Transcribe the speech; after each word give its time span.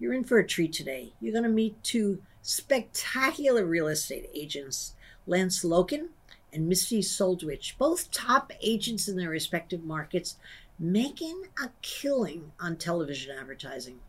You're 0.00 0.14
in 0.14 0.24
for 0.24 0.38
a 0.38 0.46
treat 0.46 0.72
today. 0.72 1.12
You're 1.20 1.34
going 1.34 1.44
to 1.44 1.50
meet 1.50 1.84
two 1.84 2.22
spectacular 2.40 3.66
real 3.66 3.86
estate 3.86 4.30
agents, 4.34 4.94
Lance 5.26 5.62
Loken 5.62 6.08
and 6.54 6.66
Misty 6.66 7.02
Soldwisch, 7.02 7.76
both 7.76 8.10
top 8.10 8.50
agents 8.62 9.08
in 9.08 9.16
their 9.16 9.28
respective 9.28 9.84
markets, 9.84 10.36
making 10.78 11.42
a 11.62 11.68
killing 11.82 12.52
on 12.58 12.76
television 12.76 13.36
advertising. 13.38 14.00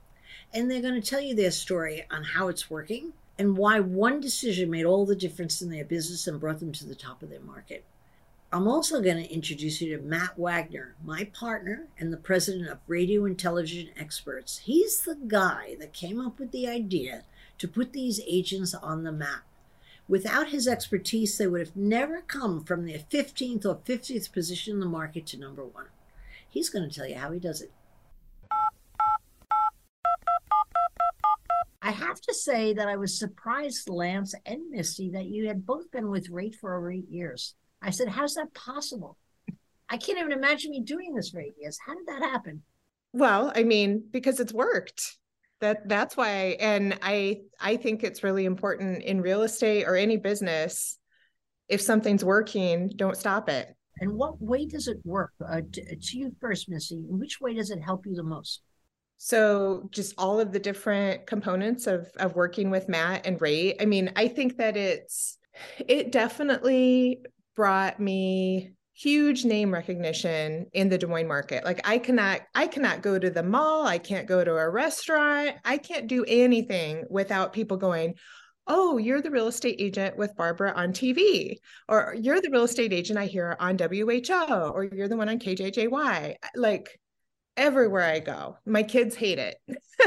And 0.54 0.72
they're 0.72 0.82
going 0.82 1.00
to 1.00 1.08
tell 1.08 1.20
you 1.20 1.36
their 1.36 1.52
story 1.52 2.06
on 2.10 2.24
how 2.24 2.48
it's 2.48 2.70
working 2.70 3.12
and 3.38 3.58
why 3.58 3.82
one 3.82 4.22
decision 4.22 4.72
made 4.72 4.86
all 4.86 5.06
the 5.06 5.14
difference 5.14 5.62
in 5.62 5.70
their 5.70 5.84
business 5.84 6.26
and 6.26 6.40
brought 6.40 6.60
them 6.60 6.72
to 6.72 6.86
the 6.86 6.96
top 6.96 7.22
of 7.22 7.30
their 7.30 7.42
market. 7.42 7.84
I'm 8.54 8.68
also 8.68 9.02
going 9.02 9.16
to 9.16 9.34
introduce 9.34 9.80
you 9.80 9.96
to 9.96 10.04
Matt 10.04 10.38
Wagner, 10.38 10.96
my 11.06 11.24
partner 11.24 11.88
and 11.98 12.12
the 12.12 12.18
president 12.18 12.68
of 12.68 12.80
Radio 12.86 13.24
and 13.24 13.40
Television 13.40 13.92
Experts. 13.98 14.58
He's 14.66 15.04
the 15.04 15.16
guy 15.16 15.78
that 15.80 15.94
came 15.94 16.20
up 16.20 16.38
with 16.38 16.52
the 16.52 16.68
idea 16.68 17.24
to 17.60 17.68
put 17.70 17.94
these 17.94 18.20
agents 18.28 18.74
on 18.74 19.04
the 19.04 19.12
map. 19.14 19.44
Without 20.06 20.50
his 20.50 20.68
expertise, 20.68 21.38
they 21.38 21.48
would 21.48 21.62
have 21.62 21.78
never 21.78 22.24
come 22.24 22.62
from 22.66 22.86
their 22.86 23.00
15th 23.00 23.66
or 23.66 23.76
50th 23.76 24.34
position 24.34 24.74
in 24.74 24.80
the 24.82 24.86
market 24.86 25.26
to 25.28 25.40
number 25.40 25.64
one. 25.64 25.88
He's 26.50 26.70
going 26.70 26.90
to 26.90 26.94
tell 26.94 27.08
you 27.08 27.16
how 27.16 27.32
he 27.32 27.40
does 27.40 27.62
it. 27.62 27.72
I 31.82 31.92
have 31.92 32.20
to 32.20 32.34
say 32.34 32.74
that 32.74 32.90
I 32.90 32.98
was 32.98 33.18
surprised, 33.18 33.88
Lance 33.88 34.36
and 34.46 34.70
Misty, 34.70 35.10
that 35.12 35.28
you 35.28 35.48
had 35.48 35.66
both 35.66 35.90
been 35.90 36.10
with 36.10 36.30
Rate 36.30 36.56
for 36.56 36.76
over 36.76 36.92
eight 36.92 37.10
years. 37.10 37.56
I 37.82 37.90
said, 37.90 38.10
How's 38.10 38.36
that 38.36 38.54
possible? 38.54 39.18
I 39.90 39.98
can't 39.98 40.20
even 40.20 40.32
imagine 40.32 40.72
me 40.72 40.82
doing 40.82 41.14
this 41.14 41.30
for 41.30 41.42
eight 41.42 41.56
years. 41.60 41.78
How 41.86 41.94
did 41.94 42.08
that 42.08 42.22
happen? 42.22 42.64
Well, 43.14 43.52
I 43.54 43.64
mean, 43.64 44.04
because 44.10 44.40
it's 44.40 44.54
worked. 44.54 45.18
That 45.60 45.88
that's 45.88 46.18
why 46.18 46.58
and 46.60 46.98
I 47.04 47.42
I 47.60 47.78
think 47.78 48.04
it's 48.04 48.24
really 48.24 48.46
important 48.46 49.04
in 49.04 49.22
real 49.22 49.44
estate 49.44 49.84
or 49.84 49.96
any 49.96 50.18
business 50.18 50.98
if 51.72 51.82
something's 51.82 52.26
working, 52.26 52.90
don't 52.98 53.16
stop 53.16 53.48
it. 53.48 53.74
And 54.02 54.14
what 54.14 54.42
way 54.42 54.66
does 54.66 54.88
it 54.88 54.98
work? 55.06 55.32
Uh, 55.48 55.62
to, 55.72 55.96
to 55.96 56.18
you 56.18 56.36
first, 56.42 56.68
Missy, 56.68 56.96
in 56.96 57.18
which 57.18 57.40
way 57.40 57.54
does 57.54 57.70
it 57.70 57.80
help 57.82 58.06
you 58.06 58.14
the 58.14 58.24
most? 58.24 58.62
So 59.18 59.88
just 59.92 60.16
all 60.18 60.40
of 60.40 60.52
the 60.52 60.60
different 60.60 61.28
components 61.28 61.88
of 61.88 62.10
of 62.18 62.36
working 62.36 62.72
with 62.72 62.90
Matt 62.90 63.26
and 63.26 63.40
Rate. 63.40 63.78
I 63.80 63.86
mean, 63.86 64.12
I 64.16 64.28
think 64.28 64.58
that 64.58 64.76
it's 64.76 65.38
it 65.88 66.12
definitely 66.12 67.22
brought 67.56 68.00
me 68.00 68.74
huge 68.94 69.46
name 69.46 69.74
recognition 69.74 70.68
in 70.74 70.90
the 70.90 70.98
Des 70.98 71.08
Moines 71.08 71.28
market. 71.28 71.64
Like 71.66 71.88
I 71.88 71.98
cannot 71.98 72.42
I 72.54 72.68
cannot 72.68 73.02
go 73.02 73.18
to 73.18 73.30
the 73.30 73.44
mall, 73.44 73.86
I 73.86 73.98
can't 73.98 74.28
go 74.28 74.44
to 74.44 74.56
a 74.56 74.70
restaurant, 74.70 75.56
I 75.66 75.78
can't 75.78 76.08
do 76.08 76.24
anything 76.28 77.06
without 77.10 77.54
people 77.54 77.78
going, 77.78 78.16
"Oh, 78.68 78.98
you're 78.98 79.22
the 79.22 79.32
real 79.32 79.48
estate 79.48 79.78
agent 79.80 80.18
with 80.18 80.36
Barbara 80.36 80.74
on 80.76 80.94
TV." 80.94 81.58
Or 81.88 82.16
"You're 82.20 82.42
the 82.42 82.52
real 82.52 82.64
estate 82.64 82.94
agent 82.94 83.18
I 83.20 83.26
hear 83.26 83.56
on 83.60 83.78
WHO," 83.78 84.72
or 84.74 84.84
"You're 84.84 85.08
the 85.08 85.18
one 85.18 85.30
on 85.30 85.40
KJJY." 85.40 86.36
Like 86.56 87.00
everywhere 87.58 88.04
I 88.04 88.20
go. 88.20 88.58
My 88.66 88.84
kids 88.84 89.16
hate 89.16 89.40
it. 89.40 89.58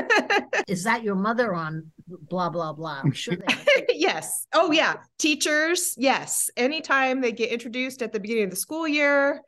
Is 0.68 0.84
that 0.84 1.02
your 1.02 1.14
mother 1.14 1.54
on 1.54 1.90
blah 2.06 2.50
blah 2.50 2.72
blah? 2.72 3.00
I'm 3.04 3.12
sure. 3.12 3.36
yes. 3.88 4.46
Oh 4.52 4.72
yeah. 4.72 4.96
Teachers. 5.18 5.94
Yes. 5.96 6.50
Anytime 6.56 7.20
they 7.20 7.32
get 7.32 7.50
introduced 7.50 8.02
at 8.02 8.12
the 8.12 8.20
beginning 8.20 8.44
of 8.44 8.50
the 8.50 8.56
school 8.56 8.88
year, 8.88 9.40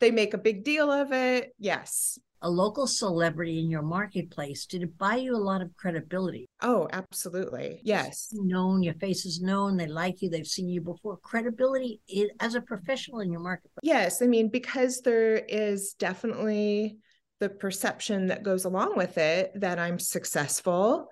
they 0.00 0.10
make 0.10 0.34
a 0.34 0.38
big 0.38 0.64
deal 0.64 0.90
of 0.90 1.12
it. 1.12 1.54
Yes. 1.58 2.18
A 2.42 2.50
local 2.50 2.86
celebrity 2.86 3.58
in 3.58 3.70
your 3.70 3.80
marketplace, 3.80 4.66
did 4.66 4.82
it 4.82 4.98
buy 4.98 5.16
you 5.16 5.34
a 5.34 5.38
lot 5.38 5.62
of 5.62 5.74
credibility? 5.78 6.46
Oh, 6.60 6.86
absolutely. 6.92 7.80
Yes. 7.82 8.28
Known, 8.32 8.82
your 8.82 8.92
face 8.94 9.24
is 9.24 9.40
known, 9.40 9.78
they 9.78 9.86
like 9.86 10.20
you, 10.20 10.28
they've 10.28 10.46
seen 10.46 10.68
you 10.68 10.82
before. 10.82 11.16
Credibility 11.22 12.02
is, 12.06 12.28
as 12.40 12.54
a 12.54 12.60
professional 12.60 13.20
in 13.20 13.32
your 13.32 13.40
marketplace. 13.40 13.80
Yes. 13.82 14.20
I 14.20 14.26
mean, 14.26 14.50
because 14.50 15.00
there 15.00 15.36
is 15.36 15.94
definitely 15.98 16.98
the 17.44 17.50
perception 17.50 18.28
that 18.28 18.42
goes 18.42 18.64
along 18.64 18.96
with 18.96 19.18
it 19.18 19.52
that 19.60 19.78
I'm 19.78 19.98
successful 19.98 21.08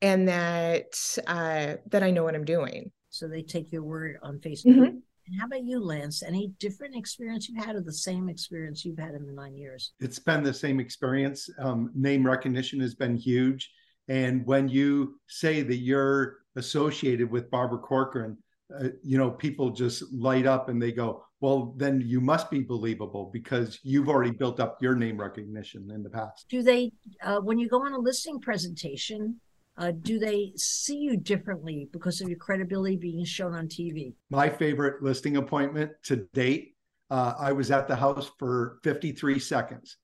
and 0.00 0.26
that 0.28 0.94
uh, 1.26 1.74
that 1.90 2.02
I 2.02 2.10
know 2.10 2.24
what 2.24 2.34
I'm 2.34 2.46
doing. 2.46 2.90
So 3.10 3.28
they 3.28 3.42
take 3.42 3.70
your 3.70 3.82
word 3.82 4.16
on 4.22 4.38
Facebook. 4.38 4.76
Mm-hmm. 4.76 4.96
And 5.26 5.40
how 5.40 5.46
about 5.46 5.62
you, 5.62 5.78
Lance? 5.84 6.22
Any 6.22 6.52
different 6.58 6.96
experience 6.96 7.50
you've 7.50 7.62
had, 7.62 7.76
or 7.76 7.82
the 7.82 7.92
same 7.92 8.30
experience 8.30 8.82
you've 8.82 8.98
had 8.98 9.14
in 9.14 9.26
the 9.26 9.32
nine 9.32 9.58
years? 9.58 9.92
It's 10.00 10.18
been 10.18 10.42
the 10.42 10.54
same 10.54 10.80
experience. 10.80 11.50
Um, 11.58 11.90
name 11.94 12.24
recognition 12.24 12.80
has 12.80 12.94
been 12.94 13.14
huge, 13.14 13.70
and 14.08 14.46
when 14.46 14.70
you 14.70 15.20
say 15.28 15.60
that 15.60 15.76
you're 15.76 16.38
associated 16.56 17.30
with 17.30 17.50
Barbara 17.50 17.78
Corcoran, 17.78 18.38
uh, 18.74 18.88
you 19.02 19.18
know, 19.18 19.30
people 19.30 19.68
just 19.68 20.02
light 20.14 20.46
up 20.46 20.70
and 20.70 20.80
they 20.80 20.92
go, 20.92 21.26
well, 21.44 21.74
then 21.76 22.00
you 22.00 22.22
must 22.22 22.50
be 22.50 22.62
believable 22.62 23.28
because 23.30 23.78
you've 23.82 24.08
already 24.08 24.30
built 24.30 24.60
up 24.60 24.80
your 24.80 24.96
name 24.96 25.20
recognition 25.20 25.90
in 25.90 26.02
the 26.02 26.08
past. 26.08 26.46
Do 26.48 26.62
they, 26.62 26.90
uh, 27.22 27.40
when 27.40 27.58
you 27.58 27.68
go 27.68 27.84
on 27.84 27.92
a 27.92 27.98
listing 27.98 28.40
presentation, 28.40 29.38
uh, 29.76 29.92
do 30.00 30.18
they 30.18 30.52
see 30.56 30.96
you 30.96 31.18
differently 31.18 31.90
because 31.92 32.22
of 32.22 32.30
your 32.30 32.38
credibility 32.38 32.96
being 32.96 33.26
shown 33.26 33.52
on 33.52 33.68
TV? 33.68 34.14
My 34.30 34.48
favorite 34.48 35.02
listing 35.02 35.36
appointment 35.36 35.92
to 36.04 36.26
date, 36.32 36.76
uh, 37.10 37.34
I 37.38 37.52
was 37.52 37.70
at 37.70 37.88
the 37.88 37.96
house 37.96 38.30
for 38.38 38.78
53 38.82 39.38
seconds. 39.38 39.98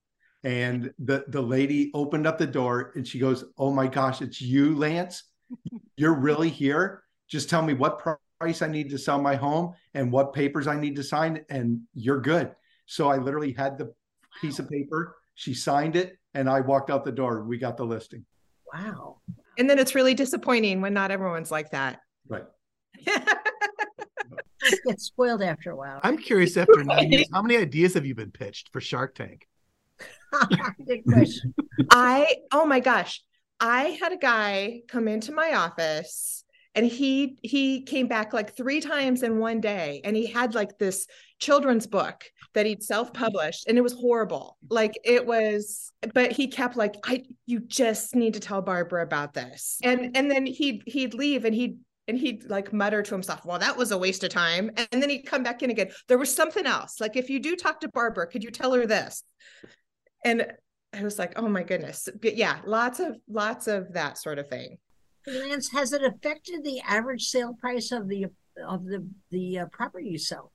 And 0.45 0.93
the, 0.99 1.25
the 1.29 1.41
lady 1.41 1.91
opened 1.95 2.27
up 2.27 2.37
the 2.37 2.47
door 2.47 2.93
and 2.97 3.09
she 3.09 3.19
goes, 3.19 3.47
Oh 3.57 3.73
my 3.73 3.87
gosh, 3.87 4.21
it's 4.21 4.43
you, 4.43 4.77
Lance. 4.77 5.25
You're 5.97 6.21
really 6.21 6.51
here. 6.51 7.03
Just 7.29 7.49
tell 7.49 7.63
me 7.63 7.73
what 7.73 7.99
price 8.41 8.63
I 8.63 8.69
need 8.69 8.89
to 8.91 8.99
sell 8.99 9.21
my 9.21 9.37
home 9.37 9.75
and 9.93 10.11
what 10.11 10.33
papers 10.33 10.67
I 10.67 10.75
need 10.77 10.97
to 10.97 11.03
sign, 11.03 11.45
and 11.51 11.83
you're 11.95 12.21
good. 12.21 12.53
So 12.87 13.09
I 13.09 13.19
literally 13.19 13.53
had 13.53 13.77
the 13.77 13.93
piece 14.41 14.59
of 14.59 14.69
paper. 14.69 15.17
She 15.35 15.53
signed 15.53 15.95
it, 15.95 16.19
and 16.35 16.49
I 16.49 16.61
walked 16.61 16.91
out 16.91 17.05
the 17.05 17.13
door. 17.13 17.45
We 17.45 17.59
got 17.59 17.77
the 17.77 17.85
listing. 17.85 18.25
Wow. 18.73 19.19
And 19.59 19.69
then 19.69 19.79
it's 19.79 19.95
really 19.95 20.15
disappointing 20.15 20.81
when 20.81 20.95
not 20.95 21.11
everyone's 21.11 21.51
like 21.51 21.71
that. 21.73 22.01
Right. 22.29 22.45
get 23.07 25.01
spoiled 25.01 25.43
after 25.43 25.71
a 25.73 25.77
while. 25.77 26.01
I'm 26.03 26.17
curious 26.17 26.57
after 26.57 26.83
nine 26.83 27.13
years, 27.13 27.29
how 27.33 27.43
many 27.43 27.59
ideas 27.59 27.95
have 27.95 28.07
you 28.07 28.15
been 28.15 28.31
pitched 28.31 28.71
for 28.73 28.81
Shark 28.81 29.15
Tank? 29.15 29.47
Good 30.87 31.05
question. 31.05 31.55
I, 31.91 32.37
oh 32.53 32.65
my 32.65 32.81
gosh. 32.81 33.23
I 33.59 33.99
had 34.01 34.13
a 34.13 34.17
guy 34.17 34.81
come 34.89 35.09
into 35.09 35.33
my 35.33 35.53
office 35.55 36.45
and 36.75 36.87
he 36.87 37.39
he 37.43 37.83
came 37.83 38.07
back 38.07 38.33
like 38.33 38.57
three 38.57 38.81
times 38.81 39.23
in 39.23 39.39
one 39.39 39.61
day 39.61 40.01
and 40.05 40.17
he 40.17 40.27
had 40.27 40.55
like 40.55 40.79
this 40.79 41.07
children's 41.39 41.87
book 41.87 42.25
that 42.55 42.67
he'd 42.67 42.83
self-published 42.83 43.67
and 43.67 43.77
it 43.77 43.81
was 43.81 43.93
horrible. 43.93 44.57
Like 44.69 44.99
it 45.05 45.27
was 45.27 45.93
but 46.15 46.33
he 46.33 46.49
kept 46.49 46.77
like 46.77 46.97
i 47.05 47.25
you 47.47 47.61
just 47.61 48.15
need 48.15 48.35
to 48.35 48.41
tell 48.41 48.63
barbara 48.63 49.03
about 49.03 49.35
this. 49.35 49.79
And 49.83 50.17
and 50.17 50.31
then 50.31 50.47
he'd 50.47 50.83
he'd 50.87 51.15
leave 51.15 51.45
and 51.45 51.55
he'd 51.55 51.79
and 52.09 52.19
he'd 52.19 52.49
like 52.49 52.73
mutter 52.73 53.03
to 53.03 53.15
himself 53.15 53.45
well 53.45 53.59
that 53.59 53.77
was 53.77 53.91
a 53.91 53.99
waste 53.99 54.23
of 54.23 54.31
time. 54.31 54.71
And 54.77 55.03
then 55.03 55.11
he'd 55.11 55.23
come 55.23 55.43
back 55.43 55.63
in 55.63 55.71
again. 55.71 55.91
There 56.09 56.19
was 56.19 56.35
something 56.35 56.67
else. 56.67 57.01
Like 57.01 57.17
if 57.17 57.31
you 57.31 57.41
do 57.41 57.57
talk 57.57 57.81
to 57.81 57.89
barbara 57.89 58.29
could 58.29 58.45
you 58.45 58.51
tell 58.51 58.73
her 58.75 58.87
this? 58.87 59.25
And 60.25 60.47
i 60.93 61.03
was 61.03 61.19
like 61.19 61.33
oh 61.37 61.49
my 61.49 61.65
goodness. 61.65 62.09
But 62.21 62.37
yeah 62.37 62.59
lots 62.65 63.01
of 63.01 63.17
lots 63.29 63.67
of 63.67 63.95
that 63.95 64.19
sort 64.19 64.39
of 64.39 64.49
thing 64.49 64.79
Lance, 65.27 65.71
has 65.73 65.93
it 65.93 66.03
affected 66.03 66.65
the 66.65 66.81
average 66.81 67.25
sale 67.25 67.55
price 67.55 67.93
of 67.93 68.09
the 68.09 68.27
of 68.67 68.85
the 68.85 69.07
the 69.31 69.61
uh, 69.61 69.67
property 69.67 70.09
you 70.09 70.19
sell? 70.19 70.53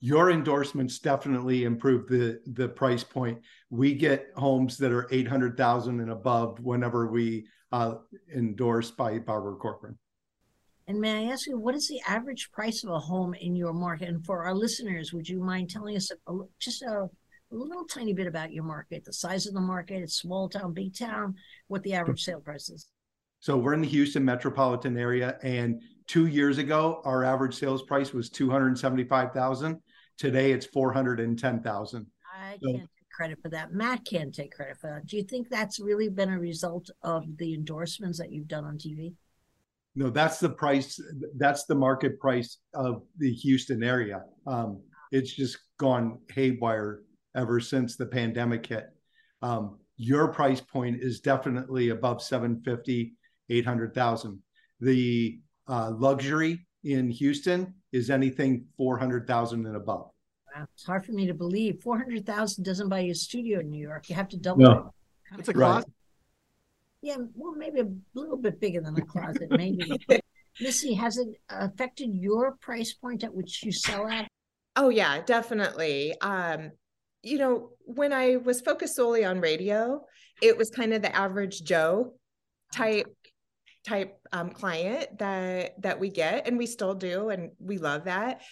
Your 0.00 0.30
endorsements 0.30 0.98
definitely 0.98 1.64
improve 1.64 2.08
the 2.08 2.40
the 2.46 2.68
price 2.68 3.02
point. 3.02 3.38
We 3.70 3.94
get 3.94 4.28
homes 4.36 4.76
that 4.78 4.92
are 4.92 5.08
eight 5.10 5.26
hundred 5.26 5.56
thousand 5.56 6.00
and 6.00 6.10
above 6.10 6.60
whenever 6.60 7.08
we 7.08 7.46
uh, 7.72 7.96
endorse 8.34 8.90
by 8.90 9.18
Barbara 9.18 9.56
Corcoran. 9.56 9.98
And 10.88 11.00
may 11.00 11.26
I 11.26 11.32
ask 11.32 11.48
you, 11.48 11.58
what 11.58 11.74
is 11.74 11.88
the 11.88 12.00
average 12.06 12.52
price 12.52 12.84
of 12.84 12.90
a 12.90 12.98
home 12.98 13.34
in 13.34 13.56
your 13.56 13.72
market? 13.72 14.08
And 14.08 14.24
for 14.24 14.44
our 14.44 14.54
listeners, 14.54 15.12
would 15.12 15.28
you 15.28 15.40
mind 15.40 15.68
telling 15.68 15.96
us 15.96 16.12
a, 16.12 16.32
just 16.60 16.82
a, 16.82 17.08
a 17.08 17.10
little 17.50 17.84
tiny 17.84 18.12
bit 18.12 18.28
about 18.28 18.52
your 18.52 18.62
market, 18.62 19.04
the 19.04 19.12
size 19.12 19.48
of 19.48 19.54
the 19.54 19.60
market, 19.60 20.02
it's 20.02 20.14
small 20.14 20.48
town, 20.48 20.74
big 20.74 20.96
town, 20.96 21.34
what 21.66 21.82
the 21.82 21.94
average 21.94 22.22
sale 22.22 22.38
price 22.38 22.70
is? 22.70 22.86
So 23.40 23.56
we're 23.56 23.74
in 23.74 23.80
the 23.82 23.88
Houston 23.88 24.24
metropolitan 24.24 24.96
area, 24.98 25.38
and 25.42 25.82
two 26.06 26.26
years 26.26 26.58
ago, 26.58 27.00
our 27.04 27.24
average 27.24 27.54
sales 27.54 27.82
price 27.82 28.12
was 28.12 28.30
two 28.30 28.50
hundred 28.50 28.78
seventy-five 28.78 29.32
thousand. 29.32 29.80
Today, 30.18 30.52
it's 30.52 30.66
four 30.66 30.92
hundred 30.92 31.20
and 31.20 31.38
ten 31.38 31.62
thousand. 31.62 32.06
I 32.34 32.58
So- 32.62 32.70
can't 32.72 32.80
take 32.82 33.10
credit 33.14 33.38
for 33.42 33.48
that. 33.50 33.72
Matt 33.72 34.04
can't 34.04 34.34
take 34.34 34.54
credit 34.54 34.78
for 34.78 34.90
that. 34.90 35.06
Do 35.06 35.16
you 35.16 35.22
think 35.22 35.48
that's 35.48 35.78
really 35.80 36.08
been 36.08 36.30
a 36.30 36.38
result 36.38 36.90
of 37.02 37.24
the 37.38 37.54
endorsements 37.54 38.18
that 38.18 38.32
you've 38.32 38.48
done 38.48 38.64
on 38.64 38.78
TV? 38.78 39.14
No, 39.94 40.10
that's 40.10 40.38
the 40.40 40.50
price. 40.50 41.00
That's 41.36 41.64
the 41.64 41.74
market 41.74 42.18
price 42.20 42.58
of 42.74 43.02
the 43.18 43.32
Houston 43.32 43.82
area. 43.82 44.24
Um, 44.46 44.82
it's 45.12 45.32
just 45.32 45.58
gone 45.78 46.18
haywire 46.34 47.02
ever 47.34 47.60
since 47.60 47.96
the 47.96 48.06
pandemic 48.06 48.66
hit. 48.66 48.86
Um, 49.42 49.78
your 49.98 50.28
price 50.28 50.60
point 50.60 51.02
is 51.02 51.20
definitely 51.20 51.88
above 51.90 52.20
750, 52.22 53.14
800,000. 53.48 54.40
The 54.80 55.40
uh, 55.68 55.92
luxury 55.96 56.66
in 56.84 57.10
Houston 57.10 57.74
is 57.92 58.10
anything 58.10 58.66
400,000 58.76 59.66
and 59.66 59.76
above. 59.76 60.10
Wow, 60.54 60.66
it's 60.74 60.84
hard 60.86 61.04
for 61.04 61.12
me 61.12 61.26
to 61.26 61.34
believe. 61.34 61.80
Four 61.82 61.98
hundred 61.98 62.24
thousand 62.24 62.64
doesn't 62.64 62.88
buy 62.88 63.00
you 63.00 63.12
a 63.12 63.14
studio 63.14 63.60
in 63.60 63.70
New 63.70 63.82
York. 63.82 64.08
You 64.08 64.14
have 64.14 64.28
to 64.28 64.36
double 64.38 64.62
No. 64.62 64.92
it. 65.32 65.38
It's 65.40 65.48
a 65.48 65.52
Right. 65.52 65.66
closet. 65.72 65.90
Yeah, 67.02 67.16
well, 67.34 67.52
maybe 67.54 67.80
a 67.80 67.88
little 68.14 68.36
bit 68.38 68.60
bigger 68.60 68.80
than 68.80 68.96
a 68.96 69.04
closet, 69.04 69.50
maybe. 69.50 69.90
Missy, 70.60 70.94
has 70.94 71.18
it 71.18 71.28
affected 71.50 72.14
your 72.14 72.52
price 72.56 72.94
point 72.94 73.22
at 73.22 73.34
which 73.34 73.62
you 73.62 73.70
sell 73.72 74.08
at? 74.08 74.28
Oh 74.76 74.88
yeah, 74.88 75.22
definitely. 75.22 76.18
Um, 76.20 76.70
you 77.22 77.38
know, 77.38 77.70
when 77.80 78.12
I 78.12 78.36
was 78.36 78.60
focused 78.60 78.96
solely 78.96 79.24
on 79.24 79.40
radio, 79.40 80.04
it 80.42 80.56
was 80.56 80.70
kind 80.70 80.94
of 80.94 81.02
the 81.02 81.14
average 81.14 81.62
Joe 81.64 82.14
type 82.72 83.06
type 83.86 84.18
um, 84.32 84.50
client 84.50 85.18
that 85.18 85.80
that 85.82 86.00
we 86.00 86.10
get, 86.10 86.46
and 86.46 86.58
we 86.58 86.66
still 86.66 86.94
do, 86.94 87.28
and 87.30 87.50
we 87.58 87.78
love 87.78 88.04
that. 88.04 88.42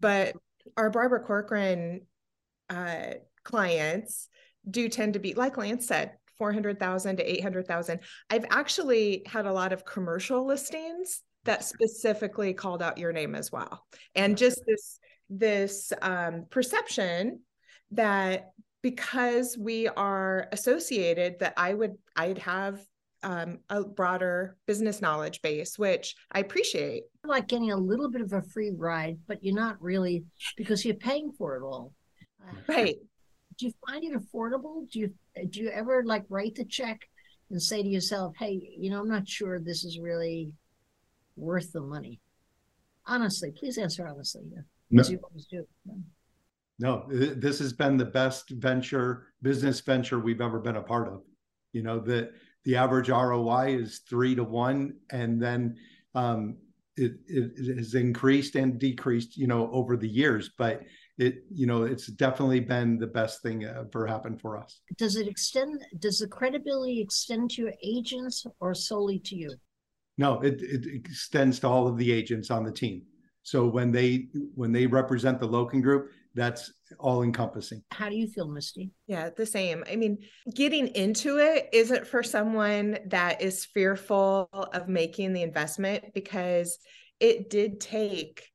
But 0.00 0.34
our 0.76 0.90
Barbara 0.90 1.20
Corcoran 1.20 2.02
uh, 2.68 3.14
clients 3.42 4.28
do 4.68 4.88
tend 4.88 5.14
to 5.14 5.18
be, 5.18 5.34
like 5.34 5.56
Lance 5.56 5.86
said, 5.86 6.12
four 6.38 6.52
hundred 6.52 6.78
thousand 6.78 7.16
to 7.16 7.30
eight 7.30 7.42
hundred 7.42 7.66
thousand. 7.66 8.00
I've 8.30 8.46
actually 8.50 9.22
had 9.26 9.46
a 9.46 9.52
lot 9.52 9.72
of 9.72 9.84
commercial 9.84 10.46
listings 10.46 11.22
that 11.44 11.64
specifically 11.64 12.54
called 12.54 12.82
out 12.82 12.98
your 12.98 13.12
name 13.12 13.34
as 13.34 13.50
well, 13.50 13.84
and 14.14 14.36
just 14.36 14.60
this 14.66 14.98
this 15.30 15.92
um, 16.02 16.46
perception 16.50 17.40
that 17.92 18.50
because 18.82 19.56
we 19.56 19.86
are 19.86 20.48
associated 20.50 21.38
that 21.38 21.54
i 21.56 21.72
would 21.72 21.94
i'd 22.16 22.38
have 22.38 22.80
um, 23.22 23.58
a 23.70 23.84
broader 23.84 24.56
business 24.66 25.00
knowledge 25.00 25.40
base 25.42 25.78
which 25.78 26.14
i 26.32 26.40
appreciate 26.40 27.04
Like 27.24 27.46
getting 27.48 27.70
a 27.72 27.76
little 27.76 28.10
bit 28.10 28.20
of 28.22 28.32
a 28.32 28.42
free 28.42 28.72
ride, 28.76 29.18
but 29.28 29.42
you're 29.44 29.54
not 29.54 29.80
really 29.80 30.24
because 30.56 30.84
you're 30.84 30.94
paying 30.96 31.30
for 31.38 31.56
it 31.56 31.62
all. 31.62 31.92
Right. 32.68 32.96
Uh, 32.96 33.04
Do 33.58 33.66
you 33.66 33.72
find 33.86 34.02
it 34.04 34.12
affordable? 34.20 34.90
Do 34.90 34.98
you 35.00 35.14
do 35.50 35.60
you 35.62 35.68
ever 35.70 36.02
like 36.04 36.24
write 36.28 36.56
the 36.56 36.64
check 36.64 36.98
and 37.50 37.62
say 37.62 37.82
to 37.82 37.88
yourself, 37.88 38.34
"Hey, 38.38 38.54
you 38.78 38.90
know, 38.90 39.00
I'm 39.00 39.08
not 39.08 39.28
sure 39.28 39.60
this 39.60 39.84
is 39.84 39.98
really 40.00 40.52
worth 41.36 41.70
the 41.72 41.80
money." 41.80 42.20
Honestly, 43.06 43.52
please 43.52 43.78
answer 43.78 44.06
honestly. 44.06 44.42
Yeah, 44.52 44.62
No. 44.90 45.00
as 45.00 45.10
you 45.10 45.18
always 45.22 45.46
do. 45.46 45.66
No, 46.78 47.06
this 47.08 47.58
has 47.60 47.72
been 47.72 47.96
the 47.96 48.04
best 48.22 48.50
venture, 48.50 49.28
business 49.42 49.80
venture 49.80 50.18
we've 50.18 50.40
ever 50.40 50.58
been 50.58 50.76
a 50.76 50.82
part 50.82 51.06
of. 51.08 51.22
You 51.72 51.82
know, 51.82 52.00
the 52.00 52.32
the 52.64 52.76
average 52.76 53.08
ROI 53.08 53.76
is 53.80 54.00
three 54.08 54.34
to 54.34 54.44
one, 54.44 54.94
and 55.10 55.42
then 55.42 55.76
um, 56.14 56.56
it, 56.96 57.12
it 57.26 57.52
it 57.56 57.76
has 57.78 57.94
increased 57.94 58.54
and 58.54 58.78
decreased, 58.78 59.36
you 59.36 59.46
know, 59.46 59.70
over 59.72 59.96
the 59.96 60.08
years. 60.08 60.50
But 60.56 60.82
it, 61.18 61.44
you 61.50 61.66
know, 61.66 61.82
it's 61.82 62.06
definitely 62.06 62.60
been 62.60 62.98
the 62.98 63.06
best 63.06 63.42
thing 63.42 63.64
ever 63.64 64.06
happened 64.06 64.40
for 64.40 64.56
us. 64.58 64.80
Does 64.96 65.16
it 65.16 65.26
extend? 65.26 65.82
Does 65.98 66.18
the 66.18 66.28
credibility 66.28 67.00
extend 67.00 67.50
to 67.52 67.62
your 67.62 67.72
agents 67.82 68.46
or 68.60 68.74
solely 68.74 69.18
to 69.20 69.36
you? 69.36 69.54
No, 70.18 70.40
it 70.40 70.60
it 70.62 70.86
extends 70.86 71.58
to 71.60 71.68
all 71.68 71.86
of 71.86 71.96
the 71.96 72.12
agents 72.12 72.50
on 72.50 72.64
the 72.64 72.72
team. 72.72 73.02
So 73.42 73.66
when 73.66 73.90
they 73.90 74.28
when 74.54 74.72
they 74.72 74.86
represent 74.86 75.40
the 75.40 75.48
Loken 75.48 75.82
Group, 75.82 76.10
that's 76.34 76.72
all 76.98 77.22
encompassing. 77.22 77.82
How 77.90 78.08
do 78.08 78.16
you 78.16 78.28
feel, 78.28 78.48
Misty? 78.48 78.90
yeah 79.12 79.28
the 79.36 79.46
same 79.46 79.84
i 79.90 79.94
mean 79.94 80.18
getting 80.54 80.88
into 80.88 81.38
it 81.38 81.68
isn't 81.72 82.06
for 82.06 82.22
someone 82.22 82.98
that 83.06 83.42
is 83.42 83.66
fearful 83.66 84.48
of 84.72 84.88
making 84.88 85.32
the 85.34 85.42
investment 85.42 86.02
because 86.14 86.78
it 87.20 87.50
did 87.50 87.78
take 87.78 88.48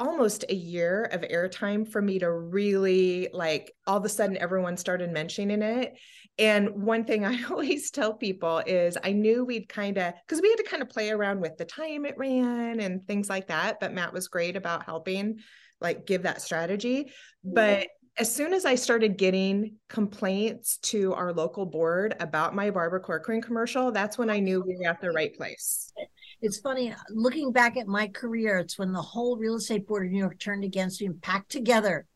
almost 0.00 0.44
a 0.48 0.54
year 0.54 1.04
of 1.12 1.20
airtime 1.20 1.86
for 1.86 2.02
me 2.02 2.18
to 2.18 2.30
really 2.30 3.28
like 3.32 3.72
all 3.86 3.98
of 3.98 4.04
a 4.04 4.08
sudden 4.08 4.36
everyone 4.38 4.76
started 4.76 5.12
mentioning 5.12 5.62
it 5.62 5.92
and 6.38 6.70
one 6.70 7.04
thing 7.04 7.24
i 7.24 7.42
always 7.50 7.90
tell 7.90 8.14
people 8.14 8.62
is 8.66 8.96
i 9.04 9.12
knew 9.12 9.44
we'd 9.44 9.68
kind 9.68 9.98
of 9.98 10.14
because 10.26 10.40
we 10.40 10.48
had 10.48 10.56
to 10.56 10.64
kind 10.64 10.82
of 10.82 10.88
play 10.88 11.10
around 11.10 11.40
with 11.40 11.56
the 11.58 11.64
time 11.64 12.06
it 12.06 12.16
ran 12.16 12.80
and 12.80 13.06
things 13.06 13.28
like 13.28 13.48
that 13.48 13.78
but 13.80 13.92
matt 13.92 14.12
was 14.12 14.28
great 14.28 14.56
about 14.56 14.84
helping 14.84 15.36
like 15.84 16.04
give 16.06 16.22
that 16.24 16.42
strategy 16.42 17.12
but 17.44 17.86
as 18.16 18.32
soon 18.32 18.52
as 18.52 18.64
I 18.64 18.76
started 18.76 19.16
getting 19.16 19.76
complaints 19.88 20.76
to 20.82 21.12
our 21.14 21.32
local 21.32 21.66
board 21.66 22.14
about 22.20 22.54
my 22.54 22.70
Barbara 22.70 23.00
Corcoran 23.00 23.42
commercial, 23.42 23.90
that's 23.90 24.16
when 24.16 24.30
I 24.30 24.38
knew 24.38 24.62
we 24.62 24.76
were 24.76 24.88
at 24.88 25.00
the 25.00 25.10
right 25.10 25.34
place. 25.34 25.92
It's 26.40 26.60
funny 26.60 26.94
looking 27.10 27.50
back 27.50 27.76
at 27.76 27.88
my 27.88 28.06
career. 28.08 28.58
It's 28.58 28.78
when 28.78 28.92
the 28.92 29.02
whole 29.02 29.36
real 29.36 29.56
estate 29.56 29.86
board 29.86 30.06
of 30.06 30.12
New 30.12 30.18
York 30.18 30.38
turned 30.38 30.62
against 30.62 31.00
me 31.00 31.08
and 31.08 31.20
packed 31.20 31.50
together 31.50 32.06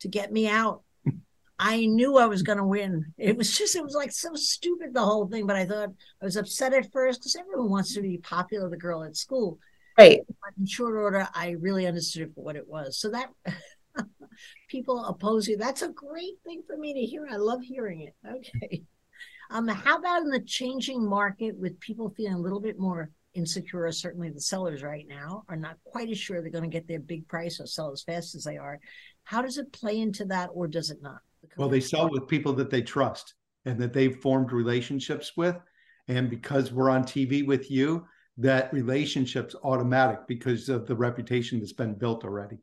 to 0.00 0.08
get 0.08 0.32
me 0.32 0.46
out. 0.46 0.82
I 1.58 1.86
knew 1.86 2.18
I 2.18 2.26
was 2.26 2.42
going 2.42 2.58
to 2.58 2.64
win. 2.64 3.12
It 3.16 3.36
was 3.36 3.56
just, 3.56 3.74
it 3.74 3.82
was 3.82 3.94
like 3.94 4.12
so 4.12 4.34
stupid, 4.34 4.94
the 4.94 5.04
whole 5.04 5.26
thing. 5.26 5.46
But 5.46 5.56
I 5.56 5.66
thought 5.66 5.88
I 6.22 6.24
was 6.24 6.36
upset 6.36 6.72
at 6.72 6.92
first 6.92 7.20
because 7.20 7.34
everyone 7.34 7.70
wants 7.70 7.94
to 7.94 8.02
be 8.02 8.18
popular, 8.18 8.70
the 8.70 8.76
girl 8.76 9.02
at 9.02 9.16
school. 9.16 9.58
Right. 9.98 10.20
But 10.26 10.52
in 10.58 10.66
short 10.66 10.94
order, 10.94 11.28
I 11.34 11.50
really 11.60 11.86
understood 11.86 12.30
what 12.34 12.56
it 12.56 12.68
was. 12.68 12.98
So 12.98 13.10
that 13.10 13.30
people 14.68 15.04
oppose 15.04 15.48
you. 15.48 15.56
That's 15.56 15.82
a 15.82 15.88
great 15.88 16.34
thing 16.44 16.62
for 16.66 16.76
me 16.76 16.94
to 16.94 17.00
hear. 17.00 17.26
I 17.30 17.36
love 17.36 17.60
hearing 17.62 18.02
it. 18.02 18.14
Okay. 18.26 18.84
Um, 19.50 19.66
how 19.66 19.98
about 19.98 20.22
in 20.22 20.28
the 20.28 20.40
changing 20.40 21.04
market 21.04 21.56
with 21.58 21.80
people 21.80 22.10
feeling 22.10 22.34
a 22.34 22.40
little 22.40 22.60
bit 22.60 22.78
more 22.78 23.10
insecure? 23.34 23.90
Certainly, 23.90 24.30
the 24.30 24.40
sellers 24.40 24.82
right 24.82 25.06
now 25.08 25.44
are 25.48 25.56
not 25.56 25.78
quite 25.84 26.10
as 26.10 26.18
sure 26.18 26.40
they're 26.40 26.50
going 26.50 26.70
to 26.70 26.70
get 26.70 26.86
their 26.86 27.00
big 27.00 27.26
price 27.26 27.58
or 27.58 27.66
sell 27.66 27.90
as 27.90 28.02
fast 28.02 28.34
as 28.34 28.44
they 28.44 28.58
are. 28.58 28.78
How 29.24 29.42
does 29.42 29.58
it 29.58 29.72
play 29.72 30.00
into 30.00 30.26
that, 30.26 30.50
or 30.52 30.68
does 30.68 30.90
it 30.90 30.98
not? 31.02 31.20
Well, 31.56 31.68
they 31.68 31.80
sell 31.80 32.10
with 32.10 32.28
people 32.28 32.52
that 32.54 32.70
they 32.70 32.82
trust 32.82 33.34
and 33.64 33.80
that 33.80 33.92
they've 33.92 34.16
formed 34.16 34.52
relationships 34.52 35.32
with. 35.36 35.56
And 36.08 36.30
because 36.30 36.72
we're 36.72 36.90
on 36.90 37.04
TV 37.04 37.46
with 37.46 37.70
you, 37.70 38.06
that 38.38 38.72
relationship's 38.72 39.56
automatic 39.64 40.20
because 40.26 40.68
of 40.68 40.86
the 40.86 40.94
reputation 40.94 41.58
that's 41.58 41.72
been 41.72 41.94
built 41.94 42.24
already. 42.24 42.58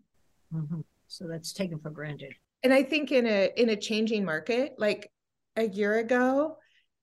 Mhm. 0.53 0.83
So 1.07 1.27
that's 1.27 1.53
taken 1.53 1.79
for 1.79 1.89
granted. 1.89 2.33
And 2.63 2.73
I 2.73 2.81
think 2.81 3.11
in 3.11 3.27
a 3.27 3.51
in 3.57 3.69
a 3.69 3.75
changing 3.75 4.25
market, 4.25 4.75
like 4.77 5.11
a 5.55 5.67
year 5.67 5.99
ago, 5.99 6.57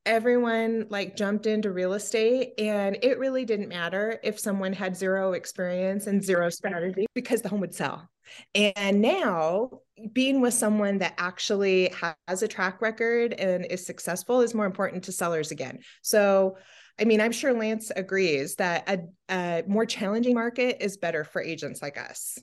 everyone 0.05 0.87
like 0.89 1.17
jumped 1.17 1.47
into 1.47 1.71
real 1.71 1.93
estate 1.93 2.55
and 2.59 2.99
it 3.03 3.19
really 3.19 3.45
didn't 3.45 3.69
matter 3.69 4.19
if 4.25 4.39
someone 4.39 4.73
had 4.73 4.97
zero 4.97 5.33
experience 5.33 6.09
and 6.09 6.25
zero 6.25 6.51
strategy 6.51 7.07
because 7.15 7.41
the 7.43 7.49
home 7.49 7.61
would 7.61 7.75
sell. 7.75 8.09
And 8.55 9.01
now 9.01 9.83
being 10.13 10.41
with 10.41 10.55
someone 10.55 10.99
that 10.99 11.15
actually 11.19 11.93
has 12.27 12.43
a 12.43 12.49
track 12.49 12.81
record 12.83 13.35
and 13.35 13.65
is 13.67 13.87
successful 13.87 14.41
is 14.41 14.55
more 14.55 14.67
important 14.67 15.05
to 15.05 15.13
sellers 15.13 15.53
again. 15.53 15.79
So 16.03 16.57
I 17.01 17.05
mean, 17.05 17.21
I'm 17.21 17.33
sure 17.33 17.53
Lance 17.53 17.91
agrees 17.95 18.57
that 18.57 18.89
a, 18.89 19.01
a 19.33 19.65
more 19.67 19.87
challenging 19.87 20.35
market 20.35 20.79
is 20.81 20.97
better 20.97 21.25
for 21.25 21.43
agents 21.43 21.83
like 21.83 21.99
us. 21.99 22.39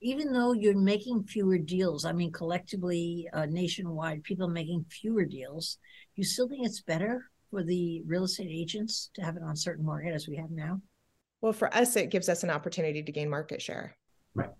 Even 0.00 0.32
though 0.32 0.52
you're 0.52 0.78
making 0.78 1.24
fewer 1.24 1.58
deals, 1.58 2.04
I 2.04 2.12
mean, 2.12 2.30
collectively, 2.30 3.28
uh, 3.32 3.46
nationwide, 3.46 4.22
people 4.22 4.48
making 4.48 4.84
fewer 4.88 5.24
deals, 5.24 5.78
you 6.14 6.24
still 6.24 6.48
think 6.48 6.66
it's 6.66 6.82
better 6.82 7.24
for 7.50 7.64
the 7.64 8.02
real 8.06 8.24
estate 8.24 8.50
agents 8.50 9.10
to 9.14 9.22
have 9.22 9.36
it 9.36 9.42
on 9.42 9.56
certain 9.56 9.84
market 9.84 10.14
as 10.14 10.28
we 10.28 10.36
have 10.36 10.50
now? 10.50 10.80
Well, 11.40 11.52
for 11.52 11.74
us, 11.74 11.96
it 11.96 12.10
gives 12.10 12.28
us 12.28 12.42
an 12.42 12.50
opportunity 12.50 13.02
to 13.02 13.12
gain 13.12 13.30
market 13.30 13.62
share. 13.62 13.96
Right. 14.34 14.50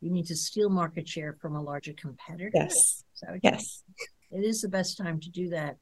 You 0.00 0.10
need 0.10 0.26
to 0.26 0.36
steal 0.36 0.68
market 0.68 1.08
share 1.08 1.36
from 1.40 1.56
a 1.56 1.62
larger 1.62 1.94
competitor. 1.94 2.50
Yes. 2.52 2.74
Is 2.74 3.04
that 3.22 3.30
what 3.32 3.44
you 3.44 3.50
Yes. 3.50 3.82
It 4.30 4.44
is 4.44 4.60
the 4.60 4.68
best 4.68 4.98
time 4.98 5.20
to 5.20 5.30
do 5.30 5.50
that. 5.50 5.76